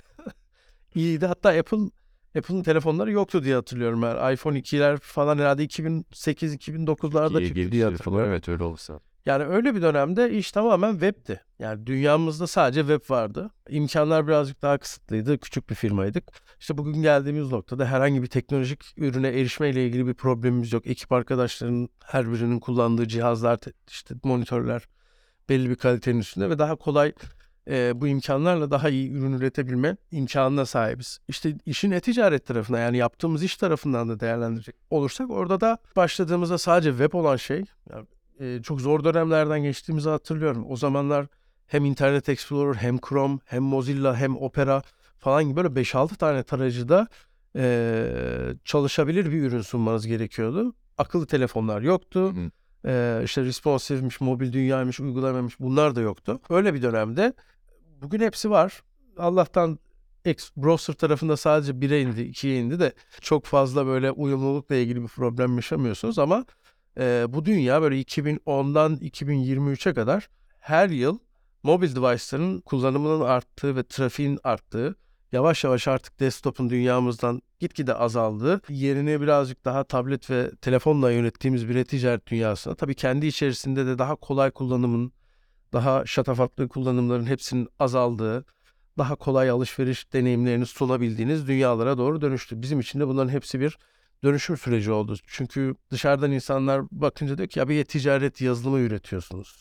İyiydi. 0.94 1.26
Hatta 1.26 1.48
Apple 1.48 1.78
Apple'ın 2.36 2.62
telefonları 2.62 3.12
yoktu 3.12 3.44
diye 3.44 3.54
hatırlıyorum 3.54 4.02
ben. 4.02 4.32
iPhone 4.34 4.58
2'ler 4.58 4.98
falan 4.98 5.38
herhalde 5.38 5.64
2008-2009'larda 5.64 7.40
İyi 7.40 7.46
çıktı 7.48 7.72
diye 7.72 7.82
falan. 7.84 7.92
hatırlıyorum. 7.92 8.30
Evet 8.30 8.48
öyle 8.48 8.62
olsa. 8.62 9.00
Yani 9.26 9.44
öyle 9.44 9.74
bir 9.74 9.82
dönemde 9.82 10.32
iş 10.32 10.52
tamamen 10.52 10.92
webti. 10.92 11.40
Yani 11.58 11.86
dünyamızda 11.86 12.46
sadece 12.46 12.80
web 12.80 13.10
vardı. 13.10 13.50
İmkanlar 13.68 14.26
birazcık 14.26 14.62
daha 14.62 14.78
kısıtlıydı. 14.78 15.38
Küçük 15.38 15.70
bir 15.70 15.74
firmaydık. 15.74 16.24
İşte 16.60 16.78
bugün 16.78 17.02
geldiğimiz 17.02 17.52
noktada 17.52 17.86
herhangi 17.86 18.22
bir 18.22 18.26
teknolojik 18.26 18.84
ürüne 18.96 19.28
erişmeyle 19.28 19.86
ilgili 19.86 20.06
bir 20.06 20.14
problemimiz 20.14 20.72
yok. 20.72 20.86
Ekip 20.86 21.12
arkadaşlarının 21.12 21.88
her 22.04 22.32
birinin 22.32 22.60
kullandığı 22.60 23.08
cihazlar, 23.08 23.56
te- 23.56 23.72
işte 23.88 24.14
monitörler 24.24 24.82
belli 25.48 25.70
bir 25.70 25.76
kalitenin 25.76 26.18
üstünde 26.18 26.50
ve 26.50 26.58
daha 26.58 26.76
kolay 26.76 27.12
e, 27.70 28.00
bu 28.00 28.06
imkanlarla 28.06 28.70
daha 28.70 28.88
iyi 28.88 29.10
ürün 29.10 29.32
üretebilme 29.32 29.96
imkanına 30.10 30.66
sahibiz. 30.66 31.18
İşte 31.28 31.54
işin 31.66 31.90
e-ticaret 31.90 32.46
tarafına 32.46 32.78
yani 32.78 32.96
yaptığımız 32.96 33.42
iş 33.42 33.56
tarafından 33.56 34.08
da 34.08 34.20
değerlendirecek 34.20 34.74
olursak 34.90 35.30
orada 35.30 35.60
da 35.60 35.78
başladığımızda 35.96 36.58
sadece 36.58 36.90
web 36.90 37.12
olan 37.12 37.36
şey 37.36 37.64
yani, 37.90 38.06
e, 38.40 38.62
çok 38.62 38.80
zor 38.80 39.04
dönemlerden 39.04 39.62
geçtiğimizi 39.62 40.08
hatırlıyorum. 40.08 40.64
O 40.68 40.76
zamanlar 40.76 41.26
hem 41.66 41.84
Internet 41.84 42.28
Explorer 42.28 42.74
hem 42.74 42.98
Chrome 42.98 43.38
hem 43.44 43.62
Mozilla 43.62 44.16
hem 44.16 44.36
Opera 44.36 44.82
falan 45.18 45.44
gibi 45.44 45.56
böyle 45.56 45.68
5-6 45.68 46.16
tane 46.16 46.42
tarayıcıda 46.42 47.08
e, 47.56 48.54
çalışabilir 48.64 49.32
bir 49.32 49.42
ürün 49.42 49.60
sunmanız 49.60 50.06
gerekiyordu. 50.06 50.74
Akıllı 50.98 51.26
telefonlar 51.26 51.82
yoktu. 51.82 52.34
Hı. 52.34 52.50
Ee, 52.86 53.20
işte 53.24 53.42
responsive'miş, 53.42 54.20
mobil 54.20 54.52
dünyaymış, 54.52 55.00
uygulamamış 55.00 55.60
bunlar 55.60 55.96
da 55.96 56.00
yoktu. 56.00 56.40
Öyle 56.50 56.74
bir 56.74 56.82
dönemde 56.82 57.32
bugün 58.02 58.20
hepsi 58.20 58.50
var. 58.50 58.82
Allah'tan 59.18 59.78
X 60.24 60.50
browser 60.56 60.94
tarafında 60.94 61.36
sadece 61.36 61.72
1'e 61.72 62.00
indi, 62.00 62.20
2'ye 62.20 62.60
indi 62.60 62.80
de 62.80 62.92
çok 63.20 63.44
fazla 63.44 63.86
böyle 63.86 64.10
uyumlulukla 64.10 64.74
ilgili 64.74 65.02
bir 65.02 65.08
problem 65.08 65.56
yaşamıyorsunuz 65.56 66.18
ama 66.18 66.44
e, 66.98 67.26
bu 67.28 67.44
dünya 67.44 67.82
böyle 67.82 68.00
2010'dan 68.00 68.96
2023'e 68.96 69.94
kadar 69.94 70.28
her 70.58 70.90
yıl 70.90 71.18
mobil 71.62 71.96
device'ların 71.96 72.60
kullanımının 72.60 73.20
arttığı 73.20 73.76
ve 73.76 73.82
trafiğin 73.82 74.38
arttığı, 74.44 74.96
yavaş 75.32 75.64
yavaş 75.64 75.88
artık 75.88 76.20
desktop'un 76.20 76.70
dünyamızdan 76.70 77.42
gitgide 77.60 77.94
azaldığı, 77.94 78.60
yerini 78.68 79.20
birazcık 79.20 79.64
daha 79.64 79.84
tablet 79.84 80.30
ve 80.30 80.50
telefonla 80.62 81.10
yönettiğimiz 81.10 81.68
bir 81.68 81.76
e-ticaret 81.76 82.26
dünyasına 82.26 82.74
tabii 82.74 82.94
kendi 82.94 83.26
içerisinde 83.26 83.86
de 83.86 83.98
daha 83.98 84.16
kolay 84.16 84.50
kullanımın, 84.50 85.12
daha 85.72 86.06
şatafatlı 86.06 86.68
kullanımların 86.68 87.26
hepsinin 87.26 87.68
azaldığı, 87.78 88.44
daha 88.98 89.14
kolay 89.14 89.50
alışveriş 89.50 90.12
deneyimlerini 90.12 90.66
sunabildiğiniz 90.66 91.48
dünyalara 91.48 91.98
doğru 91.98 92.20
dönüştü. 92.20 92.62
Bizim 92.62 92.80
için 92.80 93.00
de 93.00 93.08
bunların 93.08 93.32
hepsi 93.32 93.60
bir 93.60 93.78
dönüşüm 94.24 94.56
süreci 94.56 94.92
oldu. 94.92 95.16
Çünkü 95.26 95.74
dışarıdan 95.90 96.32
insanlar 96.32 96.82
bakınca 96.90 97.38
diyor 97.38 97.48
ki 97.48 97.58
ya 97.58 97.68
bir 97.68 97.84
ticaret 97.84 98.40
yazılımı 98.40 98.78
üretiyorsunuz. 98.78 99.60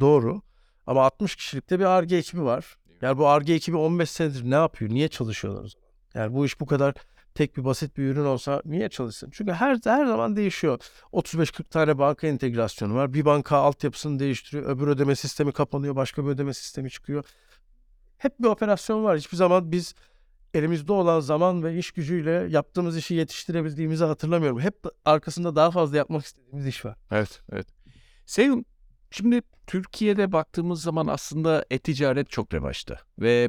Doğru. 0.00 0.42
Ama 0.86 1.04
60 1.04 1.36
kişilikte 1.36 1.78
bir 1.78 1.84
ARGE 1.84 2.16
ekibi 2.16 2.42
var. 2.42 2.76
Yani 3.02 3.18
bu 3.18 3.28
ARGE 3.28 3.54
ekibi 3.54 3.76
15 3.76 4.10
senedir 4.10 4.50
ne 4.50 4.54
yapıyor? 4.54 4.90
Niye 4.90 5.08
çalışıyorlar? 5.08 5.72
Yani 6.14 6.34
bu 6.34 6.46
iş 6.46 6.60
bu 6.60 6.66
kadar 6.66 6.94
tek 7.38 7.56
bir 7.56 7.64
basit 7.64 7.96
bir 7.96 8.02
ürün 8.02 8.24
olsa 8.24 8.62
niye 8.64 8.88
çalışsın? 8.88 9.30
Çünkü 9.32 9.52
her 9.52 9.78
her 9.84 10.06
zaman 10.06 10.36
değişiyor. 10.36 10.78
35-40 11.12 11.64
tane 11.64 11.98
banka 11.98 12.26
entegrasyonu 12.26 12.94
var. 12.94 13.14
Bir 13.14 13.24
banka 13.24 13.56
altyapısını 13.56 14.18
değiştiriyor. 14.18 14.70
Öbür 14.70 14.86
ödeme 14.86 15.16
sistemi 15.16 15.52
kapanıyor. 15.52 15.96
Başka 15.96 16.24
bir 16.24 16.28
ödeme 16.28 16.54
sistemi 16.54 16.90
çıkıyor. 16.90 17.24
Hep 18.18 18.40
bir 18.40 18.48
operasyon 18.48 19.04
var. 19.04 19.18
Hiçbir 19.18 19.36
zaman 19.36 19.72
biz 19.72 19.94
elimizde 20.54 20.92
olan 20.92 21.20
zaman 21.20 21.62
ve 21.62 21.78
iş 21.78 21.90
gücüyle 21.90 22.30
yaptığımız 22.30 22.96
işi 22.96 23.14
yetiştirebildiğimizi 23.14 24.04
hatırlamıyorum. 24.04 24.60
Hep 24.60 24.84
arkasında 25.04 25.56
daha 25.56 25.70
fazla 25.70 25.96
yapmak 25.96 26.24
istediğimiz 26.24 26.66
iş 26.66 26.84
var. 26.84 26.96
Evet, 27.10 27.40
evet. 27.52 27.66
Seyhun, 28.26 28.64
şimdi 29.10 29.42
Türkiye'de 29.66 30.32
baktığımız 30.32 30.82
zaman 30.82 31.06
aslında 31.06 31.64
e-ticaret 31.70 32.30
çok 32.30 32.54
revaçta. 32.54 32.98
Ve 33.18 33.48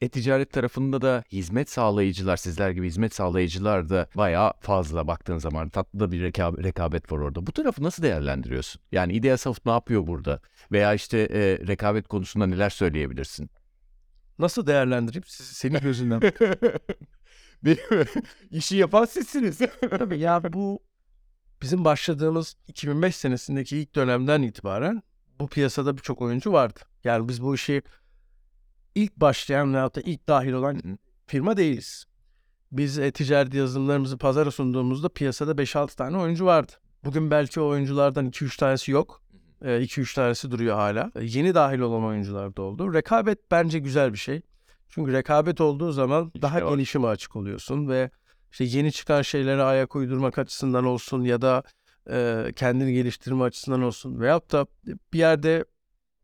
e-ticaret 0.00 0.52
tarafında 0.52 1.02
da 1.02 1.24
hizmet 1.32 1.70
sağlayıcılar, 1.70 2.36
sizler 2.36 2.70
gibi 2.70 2.86
hizmet 2.86 3.14
sağlayıcılar 3.14 3.88
da 3.88 4.08
bayağı 4.14 4.52
fazla 4.60 5.06
baktığın 5.06 5.38
zaman 5.38 5.68
tatlı 5.68 6.00
da 6.00 6.12
bir 6.12 6.20
reka- 6.20 6.64
rekabet 6.64 7.12
var 7.12 7.18
orada. 7.18 7.46
Bu 7.46 7.52
tarafı 7.52 7.82
nasıl 7.82 8.02
değerlendiriyorsun? 8.02 8.80
Yani 8.92 9.12
Ideasoft 9.12 9.66
ne 9.66 9.72
yapıyor 9.72 10.06
burada? 10.06 10.40
Veya 10.72 10.94
işte 10.94 11.18
e, 11.18 11.66
rekabet 11.66 12.08
konusunda 12.08 12.46
neler 12.46 12.70
söyleyebilirsin? 12.70 13.50
Nasıl 14.38 14.66
değerlendireyim? 14.66 15.24
Senin 15.26 15.80
gözünden. 15.80 16.20
İşi 18.50 18.76
yapan 18.76 19.04
sizsiniz. 19.04 19.58
Tabii 19.90 20.18
ya 20.18 20.52
bu 20.52 20.80
bizim 21.62 21.84
başladığımız 21.84 22.56
2005 22.68 23.16
senesindeki 23.16 23.78
ilk 23.78 23.94
dönemden 23.94 24.42
itibaren 24.42 25.02
bu 25.40 25.48
piyasada 25.48 25.96
birçok 25.96 26.22
oyuncu 26.22 26.52
vardı. 26.52 26.80
Yani 27.04 27.28
biz 27.28 27.42
bu 27.42 27.54
işi 27.54 27.82
ilk 28.94 29.16
başlayan 29.16 29.74
veyahut 29.74 29.96
da 29.96 30.00
ilk 30.00 30.28
dahil 30.28 30.52
olan 30.52 30.98
firma 31.26 31.56
değiliz. 31.56 32.04
Biz 32.72 32.98
e, 32.98 33.10
ticaret 33.10 33.54
yazılımlarımızı 33.54 34.18
pazara 34.18 34.50
sunduğumuzda 34.50 35.08
piyasada 35.08 35.52
5-6 35.52 35.96
tane 35.96 36.18
oyuncu 36.18 36.46
vardı. 36.46 36.72
Bugün 37.04 37.30
belki 37.30 37.60
o 37.60 37.66
oyunculardan 37.66 38.26
2-3 38.30 38.58
tanesi 38.58 38.90
yok. 38.90 39.22
2-3 39.62 40.14
tanesi 40.14 40.50
duruyor 40.50 40.76
hala. 40.76 41.10
E, 41.16 41.24
Yeni 41.24 41.54
dahil 41.54 41.78
olan 41.78 42.04
oyuncular 42.04 42.56
da 42.56 42.62
oldu. 42.62 42.94
Rekabet 42.94 43.50
bence 43.50 43.78
güzel 43.78 44.12
bir 44.12 44.18
şey. 44.18 44.40
Çünkü 44.88 45.12
rekabet 45.12 45.60
olduğu 45.60 45.92
zaman 45.92 46.26
İşte 46.26 46.42
daha 46.42 46.60
o. 46.60 46.70
gelişime 46.70 47.06
açık 47.06 47.36
oluyorsun 47.36 47.88
ve 47.88 48.10
işte 48.50 48.64
yeni 48.64 48.92
çıkan 48.92 49.22
şeylere 49.22 49.62
ayak 49.62 49.96
uydurmak 49.96 50.38
açısından 50.38 50.84
olsun 50.84 51.22
ya 51.22 51.42
da 51.42 51.62
e, 52.10 52.46
kendini 52.56 52.92
geliştirme 52.92 53.44
açısından 53.44 53.82
olsun 53.82 54.20
veyahut 54.20 54.52
da 54.52 54.66
bir 55.12 55.18
yerde 55.18 55.64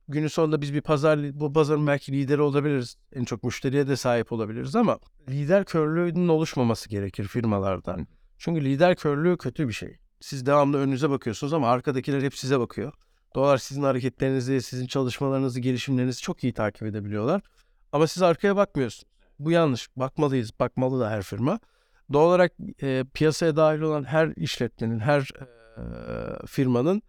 günün 0.09 0.29
sonunda 0.29 0.61
biz 0.61 0.75
bir 0.75 0.81
pazar 0.81 1.41
bu 1.41 1.53
pazarın 1.53 1.87
belki 1.87 2.13
lideri 2.13 2.43
olabiliriz. 2.43 2.97
En 3.13 3.25
çok 3.25 3.45
müşteriye 3.45 3.89
de 3.89 3.97
sahip 3.97 4.33
olabiliriz 4.33 4.77
ama 4.77 4.99
lider 5.29 5.65
körlüğünün 5.65 6.29
oluşmaması 6.29 6.89
gerekir 6.89 7.25
firmalardan. 7.25 8.07
Çünkü 8.39 8.65
lider 8.65 8.97
körlüğü 8.97 9.37
kötü 9.37 9.69
bir 9.69 9.73
şey. 9.73 9.99
Siz 10.21 10.47
devamlı 10.47 10.79
önünüze 10.79 11.11
bakıyorsunuz 11.11 11.53
ama 11.53 11.69
arkadakiler 11.69 12.23
hep 12.23 12.37
size 12.37 12.61
bakıyor. 12.61 12.93
Doğal 13.35 13.59
sizin 13.59 13.83
hareketlerinizi, 13.83 14.63
sizin 14.63 14.87
çalışmalarınızı, 14.87 15.61
gelişimlerinizi 15.61 16.23
çok 16.23 16.45
iyi 16.45 16.53
takip 16.53 16.83
edebiliyorlar. 16.83 17.43
Ama 17.93 18.07
siz 18.07 18.23
arkaya 18.23 18.57
bakmıyorsunuz. 18.57 19.13
Bu 19.39 19.51
yanlış. 19.51 19.89
Bakmalıyız. 19.97 20.51
Bakmalı 20.61 21.01
da 21.01 21.11
her 21.11 21.23
firma. 21.23 21.61
Doğal 22.13 22.29
olarak 22.29 22.53
e, 22.83 23.05
piyasaya 23.15 23.57
dahil 23.57 23.81
olan 23.81 24.05
her 24.05 24.33
işletmenin, 24.37 24.99
her 24.99 25.21
e, 25.21 25.47
firmanın 26.47 27.03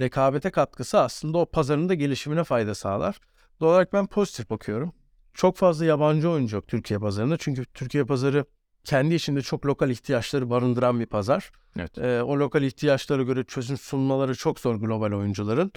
rekabete 0.00 0.50
katkısı 0.50 1.00
aslında 1.00 1.38
o 1.38 1.46
pazarın 1.46 1.88
da 1.88 1.94
gelişimine 1.94 2.44
fayda 2.44 2.74
sağlar. 2.74 3.20
Doğal 3.60 3.70
olarak 3.70 3.92
ben 3.92 4.06
pozitif 4.06 4.50
bakıyorum. 4.50 4.92
Çok 5.34 5.56
fazla 5.56 5.84
yabancı 5.84 6.30
oyuncu 6.30 6.56
yok 6.56 6.68
Türkiye 6.68 7.00
pazarında. 7.00 7.36
Çünkü 7.36 7.64
Türkiye 7.64 8.04
pazarı 8.04 8.44
kendi 8.84 9.14
içinde 9.14 9.42
çok 9.42 9.66
lokal 9.66 9.90
ihtiyaçları 9.90 10.50
barındıran 10.50 11.00
bir 11.00 11.06
pazar. 11.06 11.52
Evet. 11.78 11.98
Ee, 11.98 12.22
o 12.22 12.38
lokal 12.38 12.62
ihtiyaçlara 12.62 13.22
göre 13.22 13.44
çözüm 13.44 13.76
sunmaları 13.76 14.34
çok 14.34 14.60
zor 14.60 14.74
global 14.74 15.12
oyuncuların. 15.12 15.72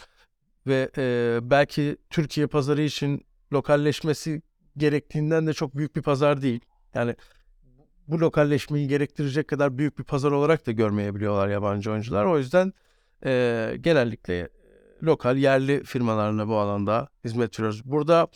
Ve 0.68 0.92
e, 0.98 1.40
belki 1.42 1.98
Türkiye 2.10 2.48
pazarı 2.48 2.82
için 2.82 3.26
lokalleşmesi 3.54 4.42
gerektiğinden 4.78 5.48
de 5.48 5.54
çok 5.54 5.78
büyük 5.78 5.96
bir 5.96 6.02
pazar 6.02 6.42
değil. 6.42 6.60
Yani 6.94 7.16
bu 8.08 8.20
lokalleşmeyi 8.20 8.88
gerektirecek 8.88 9.48
kadar 9.48 9.78
büyük 9.78 10.00
bir 10.00 10.04
pazar 10.04 10.32
olarak 10.32 10.68
da 10.68 10.72
görmeyebiliyorlar 10.72 11.48
yabancı 11.48 11.92
oyuncular. 11.92 12.26
O 12.26 12.38
yüzden 12.38 12.74
e, 13.26 13.76
genellikle 13.82 14.50
lokal 15.04 15.38
yerli 15.38 15.84
firmalarla 15.84 16.48
bu 16.48 16.58
alanda 16.58 17.08
hizmet 17.24 17.60
veriyoruz. 17.60 17.82
Burada 17.86 18.28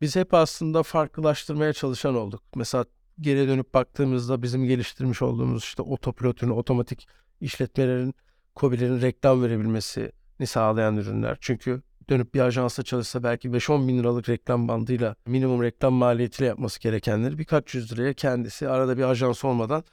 biz 0.00 0.16
hep 0.16 0.34
aslında 0.34 0.82
farklılaştırmaya 0.82 1.72
çalışan 1.72 2.14
olduk. 2.14 2.42
Mesela 2.54 2.84
geri 3.20 3.48
dönüp 3.48 3.74
baktığımızda 3.74 4.42
bizim 4.42 4.64
geliştirmiş 4.64 5.22
olduğumuz 5.22 5.64
işte 5.64 5.82
otopilotun, 5.82 6.50
otomatik 6.50 7.08
işletmelerin, 7.40 8.14
COBİ'lerin 8.56 9.00
reklam 9.00 9.42
verebilmesini 9.42 10.46
sağlayan 10.46 10.96
ürünler. 10.96 11.36
Çünkü 11.40 11.82
dönüp 12.10 12.34
bir 12.34 12.40
ajansa 12.40 12.82
çalışsa 12.82 13.22
belki 13.22 13.48
5-10 13.48 13.88
bin 13.88 13.98
liralık 13.98 14.28
reklam 14.28 14.68
bandıyla 14.68 15.16
minimum 15.26 15.62
reklam 15.62 15.92
maliyetiyle 15.92 16.48
yapması 16.48 16.80
gerekenleri 16.80 17.38
birkaç 17.38 17.74
yüz 17.74 17.92
liraya 17.92 18.12
kendisi 18.12 18.68
arada 18.68 18.98
bir 18.98 19.02
ajans 19.02 19.44
olmadan 19.44 19.84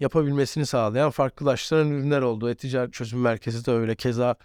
yapabilmesini 0.00 0.66
sağlayan 0.66 1.10
farklılaştıran 1.10 1.90
ürünler 1.90 2.22
oldu. 2.22 2.50
E-Ticaret 2.50 2.92
Çözüm 2.92 3.20
Merkezi 3.20 3.66
de 3.66 3.70
öyle. 3.70 3.94
Keza 3.94 4.36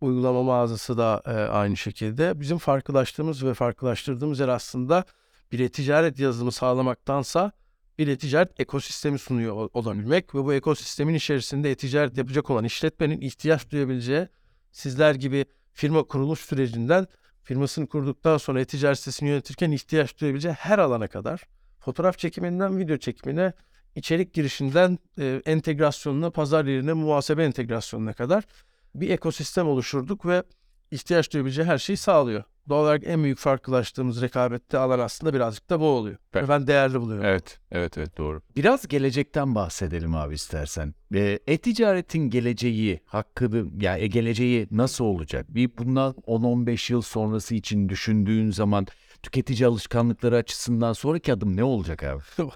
uygulama 0.00 0.42
mağazası 0.42 0.98
da 0.98 1.22
e, 1.26 1.30
aynı 1.30 1.76
şekilde. 1.76 2.40
Bizim 2.40 2.58
farklılaştığımız 2.58 3.44
ve 3.44 3.54
farklılaştırdığımız 3.54 4.40
yer 4.40 4.48
aslında 4.48 5.04
bir 5.52 5.60
e-ticaret 5.60 6.18
yazılımı 6.18 6.52
sağlamaktansa 6.52 7.52
bir 7.98 8.08
e-ticaret 8.08 8.60
ekosistemi 8.60 9.18
sunuyor 9.18 9.54
ol- 9.56 9.68
olabilmek 9.74 10.34
ve 10.34 10.44
bu 10.44 10.54
ekosistemin 10.54 11.14
içerisinde 11.14 11.70
e-ticaret 11.70 12.18
yapacak 12.18 12.50
olan 12.50 12.64
işletmenin 12.64 13.20
ihtiyaç 13.20 13.70
duyabileceği 13.70 14.28
sizler 14.72 15.14
gibi 15.14 15.44
firma 15.78 16.02
kuruluş 16.02 16.40
sürecinden 16.40 17.06
firmasını 17.42 17.86
kurduktan 17.86 18.36
sonra 18.36 18.60
e-ticaret 18.60 18.98
sitesini 18.98 19.28
yönetirken 19.28 19.70
ihtiyaç 19.70 20.20
duyabileceği 20.20 20.54
her 20.54 20.78
alana 20.78 21.08
kadar 21.08 21.42
fotoğraf 21.80 22.18
çekiminden 22.18 22.78
video 22.78 22.96
çekimine 22.96 23.52
içerik 23.94 24.34
girişinden 24.34 24.98
e, 25.18 25.42
entegrasyonuna, 25.46 26.30
pazar 26.30 26.64
yerine, 26.64 26.92
muhasebe 26.92 27.44
entegrasyonuna 27.44 28.12
kadar 28.12 28.44
bir 28.94 29.10
ekosistem 29.10 29.68
oluşturduk 29.68 30.26
ve 30.26 30.42
ihtiyaç 30.90 31.32
duyabileceği 31.32 31.66
her 31.68 31.78
şeyi 31.78 31.96
sağlıyor. 31.96 32.44
Doğal 32.68 32.82
olarak 32.82 33.02
en 33.06 33.24
büyük 33.24 33.38
farklılaştığımız 33.38 34.22
rekabette 34.22 34.78
alan 34.78 34.98
aslında 34.98 35.34
birazcık 35.34 35.70
da 35.70 35.80
bu 35.80 35.84
oluyor. 35.84 36.16
Evet. 36.34 36.44
Ve 36.44 36.48
ben 36.48 36.66
değerli 36.66 37.00
buluyorum. 37.00 37.24
Evet, 37.24 37.58
evet, 37.72 37.98
evet 37.98 38.18
doğru. 38.18 38.42
Biraz 38.56 38.88
gelecekten 38.88 39.54
bahsedelim 39.54 40.14
abi 40.14 40.34
istersen. 40.34 40.94
E-ticaretin 41.46 42.30
geleceği, 42.30 43.00
hakkı, 43.06 43.66
ya 43.80 43.98
e, 43.98 44.06
geleceği 44.06 44.68
nasıl 44.70 45.04
olacak? 45.04 45.46
Bir 45.48 45.70
bundan 45.78 46.12
10-15 46.12 46.92
yıl 46.92 47.02
sonrası 47.02 47.54
için 47.54 47.88
düşündüğün 47.88 48.50
zaman 48.50 48.86
tüketici 49.22 49.66
alışkanlıkları 49.66 50.36
açısından 50.36 50.92
sonraki 50.92 51.32
adım 51.32 51.56
ne 51.56 51.64
olacak 51.64 52.02
abi? 52.02 52.22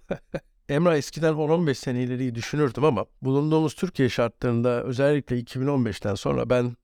Emrah 0.68 0.96
eskiden 0.96 1.32
10-15 1.34 1.74
sene 1.74 2.02
ileriyi 2.02 2.34
düşünürdüm 2.34 2.84
ama 2.84 3.06
bulunduğumuz 3.22 3.74
Türkiye 3.74 4.08
şartlarında 4.08 4.82
özellikle 4.84 5.40
2015'ten 5.40 6.14
sonra 6.14 6.50
ben 6.50 6.76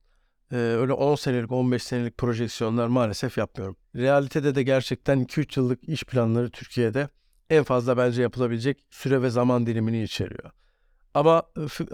e, 0.53 0.57
öyle 0.57 0.93
10 0.93 1.15
senelik 1.15 1.53
15 1.53 1.83
senelik 1.83 2.19
projeksiyonlar 2.19 2.87
maalesef 2.87 3.39
yapmıyorum. 3.39 3.77
Realitede 3.97 4.55
de 4.55 4.63
gerçekten 4.63 5.25
2-3 5.25 5.61
yıllık 5.61 5.89
iş 5.89 6.05
planları 6.05 6.51
Türkiye'de 6.51 7.09
en 7.51 7.65
fazla 7.65 7.97
bence 7.97 8.23
yapılabilecek 8.23 8.85
süre 8.91 9.23
ve 9.23 9.31
zaman 9.31 9.67
dilimini 9.67 10.03
içeriyor. 10.03 10.51
Ama 11.15 11.43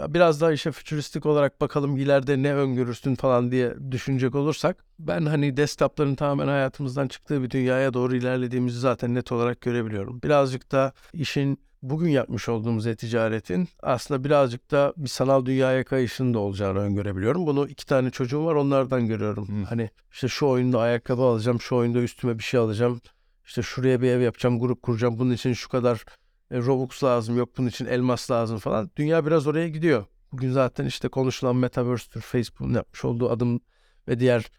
biraz 0.08 0.40
daha 0.40 0.52
işe 0.52 0.72
fütüristik 0.72 1.26
olarak 1.26 1.60
bakalım 1.60 1.96
ileride 1.96 2.42
ne 2.42 2.54
öngörürsün 2.54 3.14
falan 3.14 3.50
diye 3.52 3.74
düşünecek 3.90 4.34
olursak 4.34 4.84
ben 4.98 5.26
hani 5.26 5.56
desktopların 5.56 6.14
tamamen 6.14 6.48
hayatımızdan 6.48 7.08
çıktığı 7.08 7.42
bir 7.42 7.50
dünyaya 7.50 7.94
doğru 7.94 8.16
ilerlediğimizi 8.16 8.78
zaten 8.78 9.14
net 9.14 9.32
olarak 9.32 9.60
görebiliyorum. 9.60 10.22
Birazcık 10.22 10.72
da 10.72 10.92
işin 11.12 11.58
bugün 11.90 12.08
yapmış 12.08 12.48
olduğumuz 12.48 12.86
e-ticaretin 12.86 13.68
aslında 13.82 14.24
birazcık 14.24 14.70
da 14.70 14.92
bir 14.96 15.08
sanal 15.08 15.46
dünyaya 15.46 15.84
kayışının 15.84 16.34
da 16.34 16.38
olacağını 16.38 16.78
öngörebiliyorum. 16.78 17.46
Bunu 17.46 17.68
iki 17.68 17.86
tane 17.86 18.10
çocuğum 18.10 18.44
var 18.44 18.54
onlardan 18.54 19.06
görüyorum. 19.06 19.48
Hı. 19.48 19.64
Hani 19.68 19.90
işte 20.12 20.28
şu 20.28 20.46
oyunda 20.46 20.80
ayakkabı 20.80 21.22
alacağım, 21.22 21.60
şu 21.60 21.76
oyunda 21.76 21.98
üstüme 21.98 22.38
bir 22.38 22.42
şey 22.42 22.60
alacağım. 22.60 23.00
İşte 23.46 23.62
şuraya 23.62 24.02
bir 24.02 24.08
ev 24.08 24.20
yapacağım, 24.20 24.60
grup 24.60 24.82
kuracağım. 24.82 25.18
Bunun 25.18 25.32
için 25.32 25.52
şu 25.52 25.68
kadar 25.68 26.04
e, 26.50 26.58
Robux 26.58 27.04
lazım, 27.04 27.36
yok 27.36 27.48
bunun 27.58 27.68
için 27.68 27.86
elmas 27.86 28.30
lazım 28.30 28.58
falan. 28.58 28.90
Dünya 28.96 29.26
biraz 29.26 29.46
oraya 29.46 29.68
gidiyor. 29.68 30.04
Bugün 30.32 30.52
zaten 30.52 30.86
işte 30.86 31.08
konuşulan 31.08 31.56
Metaverse'tür, 31.56 32.20
Facebook'un 32.20 32.74
yapmış 32.74 33.04
olduğu 33.04 33.30
adım 33.30 33.60
ve 34.08 34.20
diğer 34.20 34.50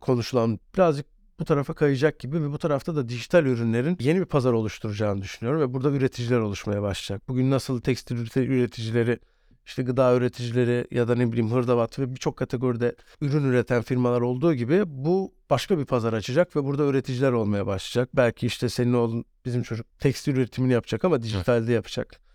konuşulan 0.00 0.60
birazcık 0.74 1.06
bu 1.40 1.44
tarafa 1.44 1.74
kayacak 1.74 2.18
gibi 2.18 2.42
ve 2.42 2.52
bu 2.52 2.58
tarafta 2.58 2.96
da 2.96 3.08
dijital 3.08 3.46
ürünlerin 3.46 3.96
yeni 4.00 4.20
bir 4.20 4.24
pazar 4.24 4.52
oluşturacağını 4.52 5.22
düşünüyorum 5.22 5.60
ve 5.60 5.74
burada 5.74 5.90
üreticiler 5.90 6.38
oluşmaya 6.38 6.82
başlayacak. 6.82 7.28
Bugün 7.28 7.50
nasıl 7.50 7.80
tekstil 7.80 8.16
üreticileri, 8.36 9.18
işte 9.66 9.82
gıda 9.82 10.14
üreticileri 10.14 10.86
ya 10.90 11.08
da 11.08 11.14
ne 11.14 11.32
bileyim 11.32 11.50
hırdavat 11.50 11.98
ve 11.98 12.14
birçok 12.14 12.36
kategoride 12.36 12.96
ürün 13.20 13.44
üreten 13.44 13.82
firmalar 13.82 14.20
olduğu 14.20 14.54
gibi 14.54 14.82
bu 14.86 15.34
başka 15.50 15.78
bir 15.78 15.84
pazar 15.84 16.12
açacak 16.12 16.56
ve 16.56 16.64
burada 16.64 16.84
üreticiler 16.84 17.32
olmaya 17.32 17.66
başlayacak. 17.66 18.16
Belki 18.16 18.46
işte 18.46 18.68
senin 18.68 18.92
oğlun 18.92 19.24
bizim 19.44 19.62
çocuk 19.62 19.98
tekstil 19.98 20.36
üretimini 20.36 20.72
yapacak 20.72 21.04
ama 21.04 21.22
dijitalde 21.22 21.72
yapacak. 21.72 22.25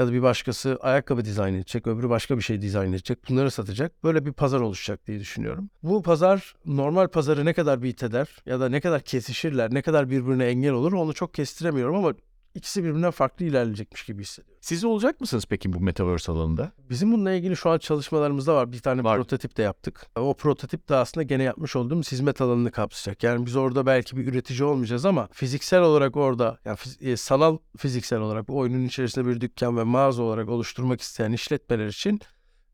Ya 0.00 0.06
da 0.06 0.12
bir 0.12 0.22
başkası 0.22 0.78
ayakkabı 0.80 1.24
dizayn 1.24 1.54
edecek, 1.54 1.86
öbürü 1.86 2.08
başka 2.10 2.36
bir 2.36 2.42
şey 2.42 2.62
dizayn 2.62 2.92
edecek. 2.92 3.18
Bunları 3.28 3.50
satacak. 3.50 4.04
Böyle 4.04 4.26
bir 4.26 4.32
pazar 4.32 4.60
oluşacak 4.60 5.06
diye 5.06 5.20
düşünüyorum. 5.20 5.70
Bu 5.82 6.02
pazar 6.02 6.54
normal 6.66 7.08
pazarı 7.08 7.44
ne 7.44 7.52
kadar 7.52 7.82
beat 7.82 8.02
eder 8.02 8.28
ya 8.46 8.60
da 8.60 8.68
ne 8.68 8.80
kadar 8.80 9.00
kesişirler, 9.00 9.74
ne 9.74 9.82
kadar 9.82 10.10
birbirine 10.10 10.46
engel 10.46 10.72
olur 10.72 10.92
onu 10.92 11.14
çok 11.14 11.34
kestiremiyorum 11.34 11.96
ama 11.96 12.14
ikisi 12.54 12.84
birbirinden 12.84 13.10
farklı 13.10 13.44
ilerleyecekmiş 13.44 14.04
gibi 14.04 14.22
hissediyorum. 14.22 14.58
Siz 14.60 14.84
olacak 14.84 15.20
mısınız 15.20 15.44
peki 15.48 15.72
bu 15.72 15.80
Metaverse 15.80 16.32
alanında? 16.32 16.72
Bizim 16.90 17.12
bununla 17.12 17.32
ilgili 17.32 17.56
şu 17.56 17.70
an 17.70 17.78
çalışmalarımızda 17.78 18.54
var. 18.54 18.72
Bir 18.72 18.78
tane 18.78 19.04
Var. 19.04 19.16
prototip 19.16 19.56
de 19.56 19.62
yaptık. 19.62 20.06
O 20.16 20.34
prototip 20.34 20.88
de 20.88 20.96
aslında 20.96 21.22
gene 21.22 21.42
yapmış 21.42 21.76
olduğumuz 21.76 22.12
hizmet 22.12 22.40
alanını 22.40 22.70
kapsayacak. 22.70 23.22
Yani 23.22 23.46
biz 23.46 23.56
orada 23.56 23.86
belki 23.86 24.16
bir 24.16 24.26
üretici 24.26 24.64
olmayacağız 24.64 25.04
ama 25.04 25.28
fiziksel 25.32 25.82
olarak 25.82 26.16
orada 26.16 26.58
yani 26.64 26.76
fiz- 26.76 27.10
e, 27.10 27.16
sanal 27.16 27.58
fiziksel 27.76 28.20
olarak 28.20 28.50
oyunun 28.50 28.84
içerisinde 28.84 29.26
bir 29.26 29.40
dükkan 29.40 29.76
ve 29.76 29.82
mağaza 29.84 30.22
olarak 30.22 30.48
oluşturmak 30.48 31.00
isteyen 31.00 31.32
işletmeler 31.32 31.86
için 31.86 32.20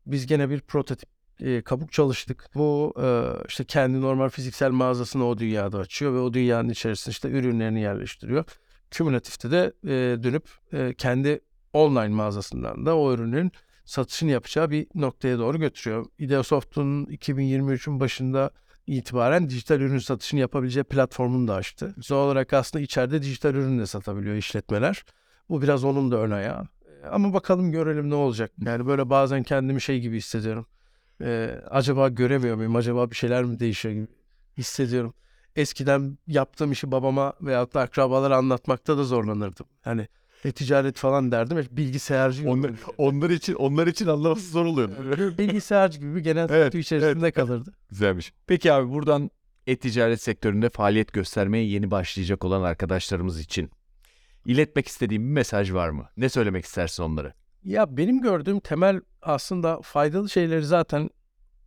biz 0.05 0.27
gene 0.27 0.49
bir 0.49 0.61
prototip 0.61 1.09
e, 1.39 1.61
kabuk 1.61 1.91
çalıştık. 1.91 2.49
Bu 2.55 2.93
e, 3.03 3.31
işte 3.47 3.63
kendi 3.63 4.01
normal 4.01 4.29
fiziksel 4.29 4.71
mağazasını 4.71 5.27
o 5.27 5.37
dünyada 5.37 5.79
açıyor 5.79 6.13
ve 6.13 6.19
o 6.19 6.33
dünyanın 6.33 6.69
içerisinde 6.69 7.11
işte 7.11 7.29
ürünlerini 7.29 7.81
yerleştiriyor. 7.81 8.45
Kümülatifte 8.91 9.51
de 9.51 9.73
e, 9.83 10.23
dönüp 10.23 10.49
e, 10.73 10.93
kendi 10.93 11.39
online 11.73 12.07
mağazasından 12.07 12.85
da 12.85 12.97
o 12.97 13.13
ürünün 13.13 13.51
satışını 13.85 14.31
yapacağı 14.31 14.69
bir 14.71 14.87
noktaya 14.95 15.39
doğru 15.39 15.59
götürüyor. 15.59 16.05
Ideosoft'un 16.19 17.05
2023'ün 17.05 17.99
başında 17.99 18.51
itibaren 18.87 19.49
dijital 19.49 19.81
ürün 19.81 19.97
satışını 19.97 20.39
yapabileceği 20.39 20.83
platformunu 20.83 21.47
da 21.47 21.55
açtı. 21.55 21.95
Doğal 22.09 22.25
olarak 22.25 22.53
aslında 22.53 22.83
içeride 22.83 23.21
dijital 23.21 23.55
ürün 23.55 23.79
de 23.79 23.85
satabiliyor 23.85 24.35
işletmeler. 24.35 25.03
Bu 25.49 25.61
biraz 25.61 25.83
onun 25.83 26.11
da 26.11 26.17
ön 26.17 26.31
ayağı. 26.31 26.67
E, 27.03 27.07
Ama 27.07 27.33
bakalım 27.33 27.71
görelim 27.71 28.09
ne 28.09 28.15
olacak. 28.15 28.51
Yani 28.65 28.85
böyle 28.87 29.09
bazen 29.09 29.43
kendimi 29.43 29.81
şey 29.81 29.99
gibi 29.99 30.17
hissediyorum. 30.17 30.65
Ee, 31.21 31.61
acaba 31.69 32.09
göremiyor 32.09 32.55
muyum? 32.55 32.75
Acaba 32.75 33.11
bir 33.11 33.15
şeyler 33.15 33.43
mi 33.43 33.59
değişiyor 33.59 33.93
gibi 33.95 34.07
hissediyorum. 34.57 35.13
Eskiden 35.57 36.17
yaptığım 36.27 36.71
işi 36.71 36.91
babama 36.91 37.33
veyahut 37.41 37.73
da 37.73 37.81
akrabalara 37.81 38.37
anlatmakta 38.37 38.97
da 38.97 39.03
zorlanırdım. 39.03 39.65
Hani 39.81 40.07
e-ticaret 40.45 40.97
falan 40.97 41.31
derdim. 41.31 41.57
Hep 41.57 41.71
bilgisayarcı. 41.71 42.49
Onlar, 42.49 42.71
onlar 42.97 43.29
için 43.29 43.53
onlar 43.53 43.87
için 43.87 44.07
anlaması 44.07 44.49
zor 44.49 44.65
oluyor. 44.65 44.89
bilgisayarcı 45.37 45.99
gibi 45.99 46.15
bir 46.15 46.19
genel 46.19 46.49
Evet, 46.49 46.63
statü 46.63 46.79
içerisinde 46.79 47.25
evet. 47.25 47.35
kalırdı. 47.35 47.73
Güzelmiş. 47.89 48.33
Peki 48.47 48.73
abi 48.73 48.91
buradan 48.91 49.31
e-ticaret 49.67 50.21
sektöründe 50.21 50.69
faaliyet 50.69 51.13
göstermeye 51.13 51.65
yeni 51.65 51.91
başlayacak 51.91 52.45
olan 52.45 52.61
arkadaşlarımız 52.61 53.39
için 53.39 53.71
iletmek 54.45 54.87
istediğim 54.87 55.23
bir 55.23 55.33
mesaj 55.33 55.73
var 55.73 55.89
mı? 55.89 56.09
Ne 56.17 56.29
söylemek 56.29 56.65
istersin 56.65 57.03
onlara? 57.03 57.33
Ya 57.63 57.97
benim 57.97 58.21
gördüğüm 58.21 58.59
temel 58.59 59.01
aslında 59.21 59.81
faydalı 59.81 60.29
şeyleri 60.29 60.65
zaten 60.65 61.09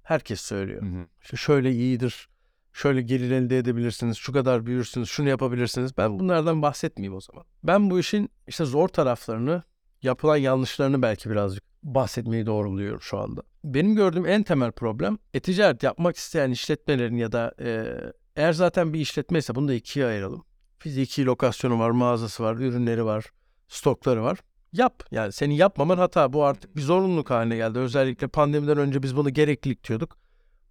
herkes 0.03 0.41
söylüyor. 0.41 0.83
İşte 1.23 1.37
şöyle 1.37 1.73
iyidir, 1.73 2.29
şöyle 2.73 3.03
gelir 3.03 3.31
elde 3.31 3.59
edebilirsiniz, 3.59 4.17
şu 4.17 4.33
kadar 4.33 4.67
büyürsünüz, 4.67 5.09
şunu 5.09 5.29
yapabilirsiniz. 5.29 5.97
Ben 5.97 6.19
bunlardan 6.19 6.63
bahsetmeyeyim 6.63 7.17
o 7.17 7.21
zaman. 7.21 7.45
Ben 7.65 7.91
bu 7.91 7.99
işin 7.99 8.31
işte 8.47 8.65
zor 8.65 8.89
taraflarını, 8.89 9.63
yapılan 10.03 10.37
yanlışlarını 10.37 11.03
belki 11.03 11.31
birazcık 11.31 11.65
bahsetmeyi 11.83 12.47
doğru 12.47 12.71
buluyorum 12.71 13.01
şu 13.01 13.19
anda. 13.19 13.43
Benim 13.65 13.95
gördüğüm 13.95 14.27
en 14.27 14.43
temel 14.43 14.73
problem 14.73 15.19
e-ticaret 15.35 15.83
yapmak 15.83 16.17
isteyen 16.17 16.51
işletmelerin 16.51 17.17
ya 17.17 17.33
da 17.33 17.55
e, 17.61 17.97
eğer 18.37 18.53
zaten 18.53 18.93
bir 18.93 19.01
işletme 19.01 19.39
ise 19.39 19.55
bunu 19.55 19.69
da 19.69 19.75
ikiye 19.75 20.07
ayıralım. 20.07 20.45
Fiziki 20.79 21.27
lokasyonu 21.27 21.79
var, 21.79 21.91
mağazası 21.91 22.43
var, 22.43 22.55
ürünleri 22.55 23.05
var, 23.05 23.25
stokları 23.69 24.23
var. 24.23 24.39
Yap. 24.73 25.03
Yani 25.11 25.33
senin 25.33 25.55
yapmaman 25.55 25.99
hata. 25.99 26.33
Bu 26.33 26.45
artık 26.45 26.77
bir 26.77 26.83
zorunluluk 26.83 27.31
haline 27.31 27.57
geldi. 27.57 27.79
Özellikle 27.79 28.29
pandemiden 28.29 28.79
önce 28.79 29.03
biz 29.03 29.17
bunu 29.17 29.31
gereklilik 29.31 29.89
diyorduk. 29.89 30.19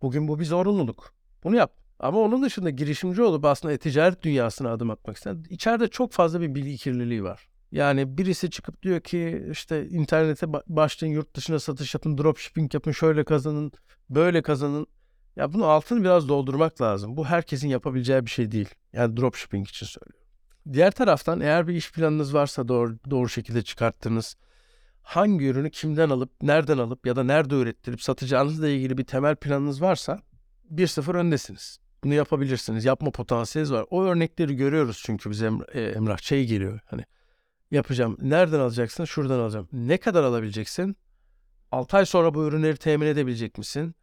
Bugün 0.01 0.27
bu 0.27 0.39
bir 0.39 0.45
zorunluluk. 0.45 1.13
Bunu 1.43 1.55
yap. 1.55 1.73
Ama 1.99 2.19
onun 2.19 2.43
dışında 2.43 2.69
girişimci 2.69 3.21
olup 3.21 3.45
aslında 3.45 3.73
e-ticaret 3.73 4.23
dünyasına 4.23 4.71
adım 4.71 4.89
atmak 4.89 5.17
isteyen 5.17 5.45
içeride 5.49 5.87
çok 5.87 6.11
fazla 6.11 6.41
bir 6.41 6.55
bilgi 6.55 6.77
kirliliği 6.77 7.23
var. 7.23 7.47
Yani 7.71 8.17
birisi 8.17 8.49
çıkıp 8.49 8.83
diyor 8.83 9.01
ki 9.01 9.47
işte 9.51 9.89
internete 9.89 10.45
ba- 10.45 10.63
başlayın 10.67 11.13
yurt 11.13 11.35
dışına 11.35 11.59
satış 11.59 11.93
yapın, 11.93 12.17
dropshipping 12.17 12.73
yapın, 12.73 12.91
şöyle 12.91 13.23
kazanın, 13.23 13.71
böyle 14.09 14.41
kazanın. 14.41 14.87
Ya 15.35 15.53
bunun 15.53 15.63
altını 15.63 16.03
biraz 16.03 16.29
doldurmak 16.29 16.81
lazım. 16.81 17.17
Bu 17.17 17.25
herkesin 17.25 17.67
yapabileceği 17.67 18.25
bir 18.25 18.31
şey 18.31 18.51
değil. 18.51 18.69
Yani 18.93 19.17
dropshipping 19.17 19.67
için 19.67 19.85
söylüyorum. 19.85 20.29
Diğer 20.73 20.91
taraftan 20.91 21.41
eğer 21.41 21.67
bir 21.67 21.73
iş 21.73 21.91
planınız 21.91 22.33
varsa 22.33 22.67
doğru, 22.67 22.97
doğru 23.09 23.29
şekilde 23.29 23.61
çıkarttığınız 23.61 24.35
hangi 25.01 25.45
ürünü 25.45 25.71
kimden 25.71 26.09
alıp, 26.09 26.31
nereden 26.41 26.77
alıp 26.77 27.05
ya 27.05 27.15
da 27.15 27.23
nerede 27.23 27.55
ürettirip 27.55 28.01
satacağınızla 28.01 28.69
ilgili 28.69 28.97
bir 28.97 29.03
temel 29.03 29.35
planınız 29.35 29.81
varsa 29.81 30.19
1-0 30.71 31.17
öndesiniz. 31.17 31.79
Bunu 32.03 32.13
yapabilirsiniz. 32.13 32.85
Yapma 32.85 33.11
potansiyeliniz 33.11 33.73
var. 33.73 33.85
O 33.89 34.03
örnekleri 34.03 34.55
görüyoruz 34.55 35.01
çünkü 35.05 35.29
bize 35.29 35.45
Em- 35.45 35.61
e, 35.73 35.81
Emrah 35.81 36.17
şey 36.17 36.45
geliyor. 36.45 36.79
Hani 36.85 37.05
yapacağım. 37.71 38.17
Nereden 38.21 38.59
alacaksın? 38.59 39.05
Şuradan 39.05 39.39
alacağım. 39.39 39.67
Ne 39.73 39.97
kadar 39.97 40.23
alabileceksin? 40.23 40.97
6 41.71 41.97
ay 41.97 42.05
sonra 42.05 42.33
bu 42.33 42.45
ürünleri 42.45 42.77
temin 42.77 43.07
edebilecek 43.07 43.57
misin? 43.57 43.95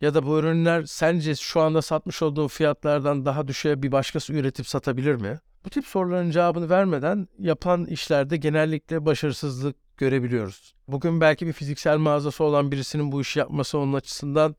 Ya 0.00 0.14
da 0.14 0.26
bu 0.26 0.38
ürünler 0.38 0.84
sence 0.84 1.34
şu 1.34 1.60
anda 1.60 1.82
satmış 1.82 2.22
olduğun 2.22 2.48
fiyatlardan 2.48 3.26
daha 3.26 3.48
düşüğe 3.48 3.82
bir 3.82 3.92
başkası 3.92 4.32
üretip 4.32 4.66
satabilir 4.66 5.14
mi? 5.14 5.40
Bu 5.64 5.70
tip 5.70 5.86
soruların 5.86 6.30
cevabını 6.30 6.70
vermeden 6.70 7.28
yapılan 7.38 7.86
işlerde 7.86 8.36
genellikle 8.36 9.06
başarısızlık 9.06 9.76
görebiliyoruz. 9.96 10.74
Bugün 10.88 11.20
belki 11.20 11.46
bir 11.46 11.52
fiziksel 11.52 11.98
mağazası 11.98 12.44
olan 12.44 12.72
birisinin 12.72 13.12
bu 13.12 13.20
işi 13.20 13.38
yapması 13.38 13.78
onun 13.78 13.92
açısından 13.92 14.56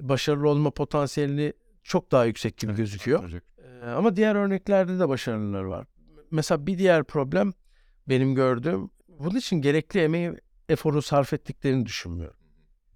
başarılı 0.00 0.48
olma 0.48 0.70
potansiyelini 0.70 1.52
çok 1.88 2.12
daha 2.12 2.24
yüksek 2.24 2.56
gibi 2.56 2.74
gözüküyor. 2.74 3.32
Ee, 3.32 3.86
ama 3.86 4.16
diğer 4.16 4.34
örneklerde 4.34 4.98
de 4.98 5.08
başarılılar 5.08 5.62
var. 5.62 5.86
Mesela 6.30 6.66
bir 6.66 6.78
diğer 6.78 7.04
problem 7.04 7.54
benim 8.08 8.34
gördüğüm 8.34 8.90
bunun 9.08 9.36
için 9.36 9.56
gerekli 9.56 10.00
emeği 10.00 10.32
eforu 10.68 11.02
sarf 11.02 11.32
ettiklerini 11.32 11.86
düşünmüyorum. 11.86 12.36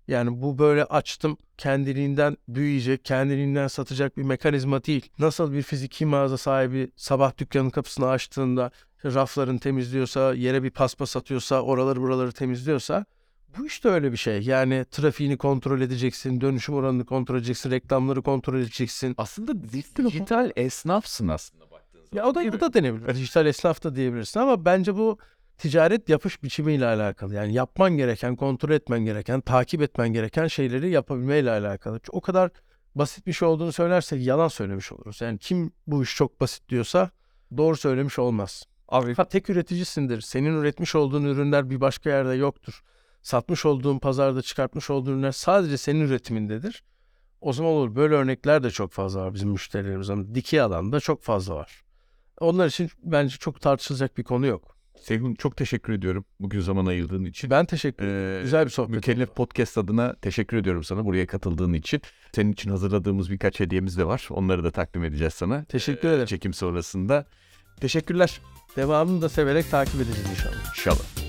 Yani 0.09 0.42
bu 0.42 0.59
böyle 0.59 0.85
açtım 0.85 1.37
kendiliğinden 1.59 2.37
büyüyecek, 2.48 3.05
kendiliğinden 3.05 3.68
satacak 3.68 4.16
bir 4.16 4.22
mekanizma 4.22 4.85
değil. 4.85 5.11
Nasıl 5.18 5.52
bir 5.52 5.62
fiziki 5.62 6.07
mağaza 6.07 6.38
sahibi 6.38 6.90
sabah 6.96 7.38
dükkanın 7.38 7.70
kapısını 7.70 8.09
açtığında 8.09 8.70
raflarını 9.05 9.59
temizliyorsa, 9.59 10.35
yere 10.35 10.62
bir 10.62 10.70
paspas 10.70 11.16
atıyorsa, 11.16 11.62
oraları 11.62 12.00
buraları 12.00 12.33
temizliyorsa 12.33 13.05
bu 13.58 13.66
işte 13.66 13.88
öyle 13.88 14.12
bir 14.12 14.16
şey. 14.16 14.42
Yani 14.42 14.86
trafiğini 14.90 15.36
kontrol 15.36 15.80
edeceksin, 15.80 16.40
dönüşüm 16.40 16.74
oranını 16.74 17.04
kontrol 17.04 17.36
edeceksin, 17.36 17.70
reklamları 17.70 18.22
kontrol 18.22 18.58
edeceksin. 18.58 19.14
Aslında 19.18 19.62
dijital 19.72 20.50
esnafsın 20.56 21.28
aslında 21.28 21.70
baktığın 21.70 21.98
zaman. 22.04 22.24
Ya 22.24 22.30
o 22.30 22.34
da, 22.34 22.56
o 22.56 22.60
da 22.60 22.74
denebilir. 22.74 23.14
Dijital 23.14 23.46
esnaf 23.46 23.84
da 23.84 23.94
diyebilirsin 23.94 24.40
ama 24.40 24.64
bence 24.64 24.96
bu 24.96 25.18
ticaret 25.58 26.08
yapış 26.08 26.42
biçimiyle 26.42 26.86
alakalı. 26.86 27.34
Yani 27.34 27.54
yapman 27.54 27.96
gereken, 27.96 28.36
kontrol 28.36 28.70
etmen 28.70 29.00
gereken, 29.00 29.40
takip 29.40 29.82
etmen 29.82 30.12
gereken 30.12 30.46
şeyleri 30.46 30.90
yapabilmeyle 30.90 31.50
alakalı. 31.50 32.00
O 32.10 32.20
kadar 32.20 32.50
basit 32.94 33.26
bir 33.26 33.32
şey 33.32 33.48
olduğunu 33.48 33.72
söylersek 33.72 34.26
yalan 34.26 34.48
söylemiş 34.48 34.92
oluruz. 34.92 35.20
Yani 35.20 35.38
kim 35.38 35.72
bu 35.86 36.02
iş 36.02 36.16
çok 36.16 36.40
basit 36.40 36.68
diyorsa 36.68 37.10
doğru 37.56 37.76
söylemiş 37.76 38.18
olmaz. 38.18 38.64
Abi 38.88 39.14
tek 39.30 39.50
üreticisindir. 39.50 40.20
Senin 40.20 40.60
üretmiş 40.60 40.94
olduğun 40.94 41.24
ürünler 41.24 41.70
bir 41.70 41.80
başka 41.80 42.10
yerde 42.10 42.34
yoktur. 42.34 42.82
Satmış 43.22 43.66
olduğun 43.66 43.98
pazarda 43.98 44.42
çıkartmış 44.42 44.90
olduğun 44.90 45.12
ürünler 45.12 45.32
sadece 45.32 45.76
senin 45.76 46.00
üretimindedir. 46.00 46.85
O 47.40 47.52
zaman 47.52 47.72
olur. 47.72 47.96
Böyle 47.96 48.14
örnekler 48.14 48.62
de 48.62 48.70
çok 48.70 48.92
fazla 48.92 49.20
var 49.20 49.35
bizim 49.35 49.48
müşterilerimiz. 49.50 50.11
Ama 50.11 50.35
dikey 50.35 50.61
alanda 50.61 51.00
çok 51.00 51.22
fazla 51.22 51.54
var. 51.54 51.82
Onlar 52.40 52.66
için 52.66 52.90
bence 53.04 53.37
çok 53.37 53.61
tartışılacak 53.61 54.18
bir 54.18 54.24
konu 54.24 54.46
yok. 54.46 54.76
Seyhun 55.00 55.35
çok 55.35 55.56
teşekkür 55.56 55.92
ediyorum 55.92 56.24
bugün 56.40 56.61
zaman 56.61 56.87
ayırdığın 56.87 57.24
için. 57.24 57.50
Ben 57.50 57.64
teşekkür 57.66 58.04
ederim. 58.06 58.38
Ee, 58.38 58.42
Güzel 58.42 58.64
bir 58.64 58.70
sohbet 58.70 58.94
Mükellef 58.94 59.28
oldu. 59.28 59.35
Podcast 59.35 59.78
adına 59.78 60.14
teşekkür 60.14 60.56
ediyorum 60.56 60.85
sana 60.85 61.04
buraya 61.04 61.26
katıldığın 61.26 61.72
için. 61.72 62.00
Senin 62.35 62.52
için 62.52 62.70
hazırladığımız 62.70 63.30
birkaç 63.30 63.61
hediyemiz 63.61 63.98
de 63.98 64.06
var. 64.06 64.28
Onları 64.30 64.64
da 64.64 64.70
takdim 64.70 65.04
edeceğiz 65.04 65.35
sana. 65.35 65.64
Teşekkür 65.64 66.08
Ee, 66.08 66.12
ederim. 66.12 66.26
Çekim 66.26 66.52
sonrasında. 66.54 67.26
Teşekkürler. 67.80 68.40
Devamını 68.76 69.22
da 69.22 69.28
severek 69.28 69.70
takip 69.70 69.94
edeceğiz 70.00 70.30
inşallah. 70.30 70.68
İnşallah. 70.78 71.21